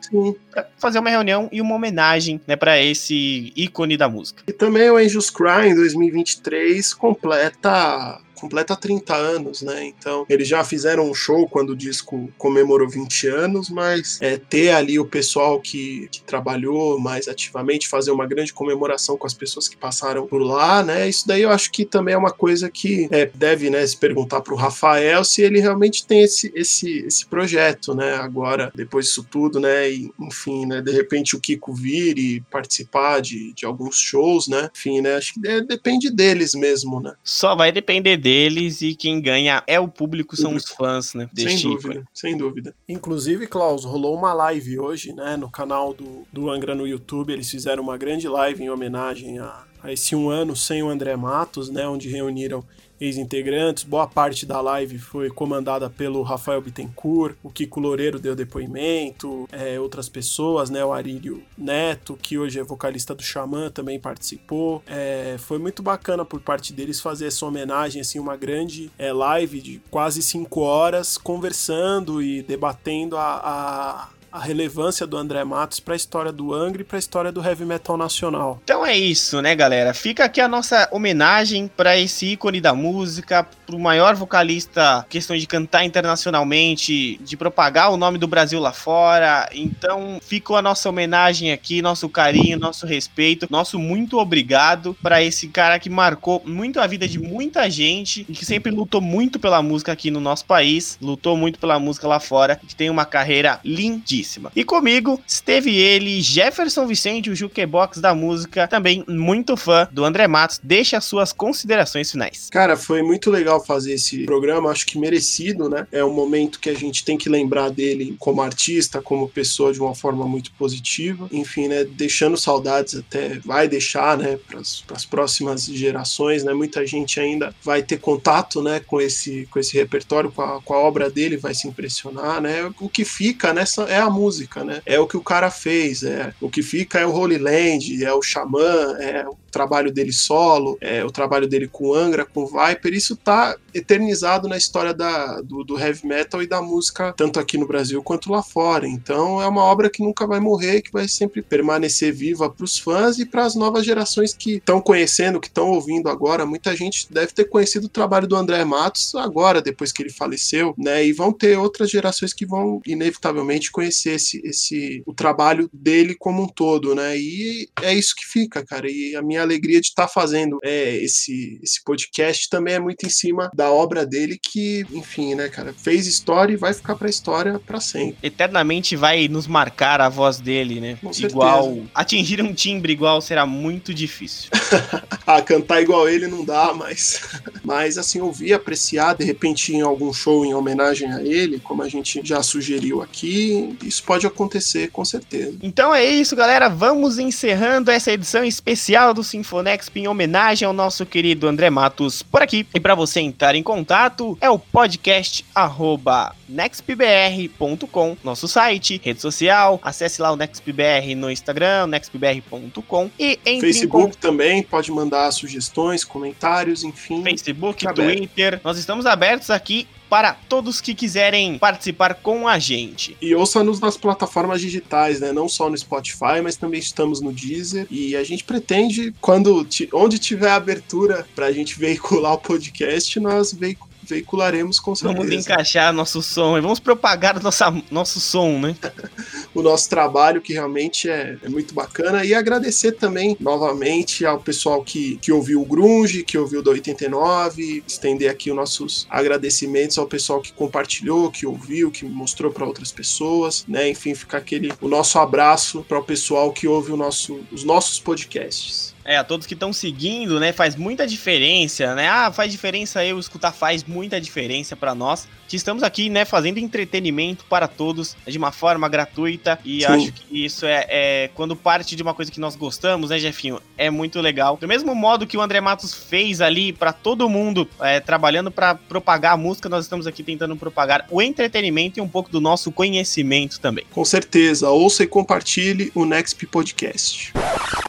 [0.51, 4.43] pra fazer uma reunião e uma homenagem, né, para esse ícone da música.
[4.47, 9.84] E também o Angels Cry em 2023 completa completa 30 anos, né?
[9.84, 14.70] Então, eles já fizeram um show quando o disco comemorou 20 anos, mas é, ter
[14.70, 19.68] ali o pessoal que, que trabalhou mais ativamente, fazer uma grande comemoração com as pessoas
[19.68, 21.09] que passaram por lá, né?
[21.09, 24.40] Isso daí eu acho que também é uma coisa que é, deve, né, se perguntar
[24.40, 28.16] para o Rafael se ele realmente tem esse, esse, esse projeto, né?
[28.16, 29.88] Agora, depois disso tudo, né?
[29.88, 30.82] E, enfim, né?
[30.82, 34.68] De repente o Kiko vir e participar de, de alguns shows, né?
[34.76, 35.14] Enfim, né?
[35.14, 37.14] Acho que é, depende deles mesmo, né?
[37.22, 41.28] Só vai depender deles deles e quem ganha é o público, são os fãs, né?
[41.37, 42.74] Sem dúvida, sem dúvida.
[42.89, 47.33] Inclusive, Klaus, rolou uma live hoje, né, no canal do, do Angra no YouTube.
[47.33, 51.14] Eles fizeram uma grande live em homenagem a, a esse um ano sem o André
[51.14, 52.64] Matos, né, onde reuniram
[53.03, 53.82] ex-integrantes.
[53.82, 59.80] Boa parte da live foi comandada pelo Rafael Bittencourt, o Kiko Loureiro deu depoimento, é,
[59.80, 60.84] outras pessoas, né?
[60.84, 64.82] O Arílio Neto, que hoje é vocalista do Xamã, também participou.
[64.86, 69.61] É, foi muito bacana por parte deles fazer essa homenagem, assim, uma grande é, live
[69.61, 75.93] de quase cinco horas, conversando e debatendo a, a a relevância do André Matos para
[75.93, 78.59] a história do Angra e para a história do heavy metal nacional.
[78.64, 79.93] Então é isso, né, galera?
[79.93, 85.37] Fica aqui a nossa homenagem para esse ícone da música, para o maior vocalista, questão
[85.37, 89.49] de cantar internacionalmente, de propagar o nome do Brasil lá fora.
[89.53, 95.49] Então, ficou a nossa homenagem aqui, nosso carinho, nosso respeito, nosso muito obrigado para esse
[95.49, 99.61] cara que marcou muito a vida de muita gente e que sempre lutou muito pela
[99.61, 103.61] música aqui no nosso país, lutou muito pela música lá fora, que tem uma carreira
[103.62, 104.22] lindíssima
[104.55, 110.27] E comigo esteve ele, Jefferson Vicente, o jukebox da música, também muito fã do André
[110.27, 110.61] Matos.
[110.62, 112.49] Deixa as suas considerações finais.
[112.51, 115.87] Cara, foi muito legal fazer esse programa, acho que merecido, né?
[115.91, 119.81] É um momento que a gente tem que lembrar dele como artista, como pessoa de
[119.81, 121.29] uma forma muito positiva.
[121.33, 121.85] Enfim, né?
[121.85, 124.39] Deixando saudades até vai deixar, né?
[124.47, 126.53] Para as próximas gerações, né?
[126.53, 128.81] Muita gente ainda vai ter contato, né?
[128.81, 132.73] Com esse, com esse repertório, com a, com a obra dele, vai se impressionar, né?
[132.81, 134.81] O que fica nessa é a música, né?
[134.87, 138.13] É o que o cara fez, é o que fica é o Holy Land, é
[138.13, 142.95] o Xamã, é o trabalho dele solo, é, o trabalho dele com Angra, com Viper,
[142.95, 147.59] isso tá eternizado na história da, do, do, heavy metal e da música, tanto aqui
[147.59, 148.87] no Brasil quanto lá fora.
[148.87, 152.79] Então é uma obra que nunca vai morrer, que vai sempre permanecer viva para os
[152.79, 156.47] fãs e para as novas gerações que estão conhecendo, que estão ouvindo agora.
[156.47, 160.75] Muita gente deve ter conhecido o trabalho do André Matos agora, depois que ele faleceu,
[160.79, 161.05] né?
[161.05, 166.42] E vão ter outras gerações que vão inevitavelmente conhecer esse, esse o trabalho dele como
[166.42, 167.16] um todo, né?
[167.16, 168.90] E é isso que fica, cara.
[168.90, 173.07] E a minha alegria de estar tá fazendo é, esse, esse podcast também é muito
[173.07, 177.09] em cima da obra dele, que, enfim, né, cara, fez história e vai ficar pra
[177.09, 178.16] história para sempre.
[178.22, 180.98] Eternamente vai nos marcar a voz dele, né?
[181.03, 181.64] Com igual.
[181.64, 181.90] Certeza.
[181.94, 184.50] Atingir um timbre igual será muito difícil.
[185.26, 187.20] ah, cantar igual ele não dá, mas.
[187.64, 191.88] mas, assim, ouvir, apreciar, de repente, em algum show em homenagem a ele, como a
[191.88, 195.57] gente já sugeriu aqui, isso pode acontecer, com certeza.
[195.62, 196.68] Então é isso, galera.
[196.68, 202.43] Vamos encerrando essa edição especial do Sinfonexp em homenagem ao nosso querido André Matos por
[202.43, 202.66] aqui.
[202.74, 209.80] E para você entrar em contato, é o podcast arroba nextbr.com, nosso site, rede social,
[209.82, 216.84] acesse lá o nextbr no Instagram, nextbr.com e entre Facebook também, pode mandar sugestões, comentários,
[216.84, 217.22] enfim.
[217.22, 223.17] Facebook, Twitter, nós estamos abertos aqui para todos que quiserem participar com a gente.
[223.19, 225.33] E ouça-nos nas plataformas digitais, né?
[225.33, 227.87] Não só no Spotify, mas também estamos no Deezer.
[227.91, 233.55] E a gente pretende, quando onde tiver abertura para a gente veicular o podcast, nós
[233.55, 235.18] veiculamos veicularemos com certeza.
[235.18, 238.76] Vamos encaixar nosso som e vamos propagar nossa, nosso som, né?
[239.55, 242.24] o nosso trabalho, que realmente é, é, muito bacana.
[242.24, 247.82] E agradecer também, novamente, ao pessoal que, que ouviu o Grunge, que ouviu do 89,
[247.86, 252.90] estender aqui os nossos agradecimentos ao pessoal que compartilhou, que ouviu, que mostrou para outras
[252.90, 253.88] pessoas, né?
[253.88, 257.98] Enfim, ficar aquele o nosso abraço para o pessoal que ouve o nosso, os nossos
[258.00, 258.91] podcasts.
[259.05, 260.53] É, a todos que estão seguindo, né?
[260.53, 262.09] Faz muita diferença, né?
[262.09, 265.26] Ah, faz diferença eu escutar, faz muita diferença para nós.
[265.53, 269.59] Que estamos aqui, né, fazendo entretenimento para todos de uma forma gratuita.
[269.62, 269.86] E Sim.
[269.86, 273.61] acho que isso é, é, quando parte de uma coisa que nós gostamos, né, Jefinho?
[273.76, 274.57] É muito legal.
[274.57, 278.74] Do mesmo modo que o André Matos fez ali para todo mundo, é, trabalhando para
[278.76, 282.72] propagar a música, nós estamos aqui tentando propagar o entretenimento e um pouco do nosso
[282.72, 283.84] conhecimento também.
[283.90, 284.70] Com certeza.
[284.70, 287.30] Ouça e compartilhe o Next Podcast.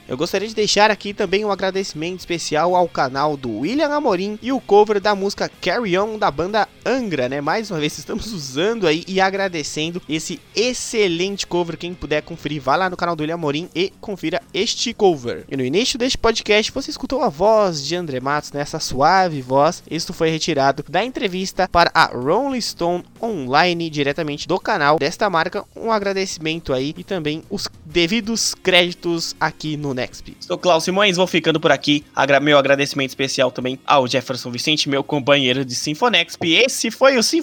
[0.05, 4.51] Eu gostaria de deixar aqui também um agradecimento especial ao canal do William Amorim e
[4.51, 7.39] o cover da música Carry On da banda Angra, né?
[7.53, 11.77] Mais uma vez estamos usando aí e agradecendo esse excelente cover.
[11.77, 15.45] Quem puder conferir, vá lá no canal do William Amorim e confira este cover.
[15.47, 18.81] E no início deste podcast você escutou a voz de André Matos, nessa né?
[18.81, 19.83] suave voz.
[19.87, 25.63] Isto foi retirado da entrevista para a Rolling Stone online diretamente do canal desta marca.
[25.75, 30.35] Um agradecimento aí e também os devidos créditos aqui no Nexp.
[30.39, 32.03] Sou Klaus Simões, vou ficando por aqui.
[32.41, 36.41] Meu agradecimento especial também ao Jefferson Vicente, meu companheiro de Sinfonexp.
[36.45, 37.42] Esse foi o Sinfonexp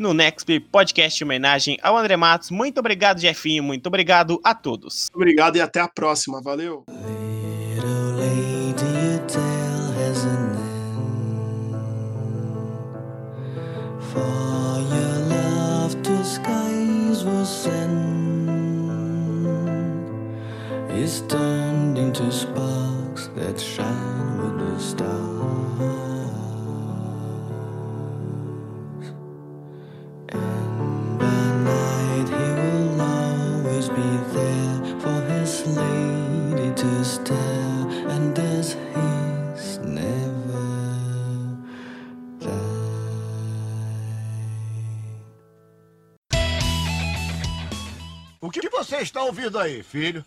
[0.00, 2.50] no Nexp podcast em homenagem ao André Matos.
[2.50, 3.62] Muito obrigado, Jefinho.
[3.62, 5.08] Muito obrigado a todos.
[5.12, 6.40] Obrigado e até a próxima.
[6.40, 6.84] Valeu.
[21.04, 23.60] is turned into sparks that
[48.40, 50.24] O que você está ouvindo aí, filho?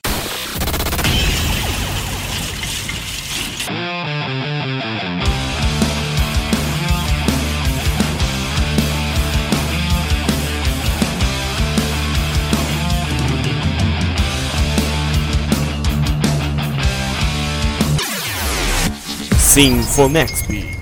[19.57, 20.76] Sinfonexp.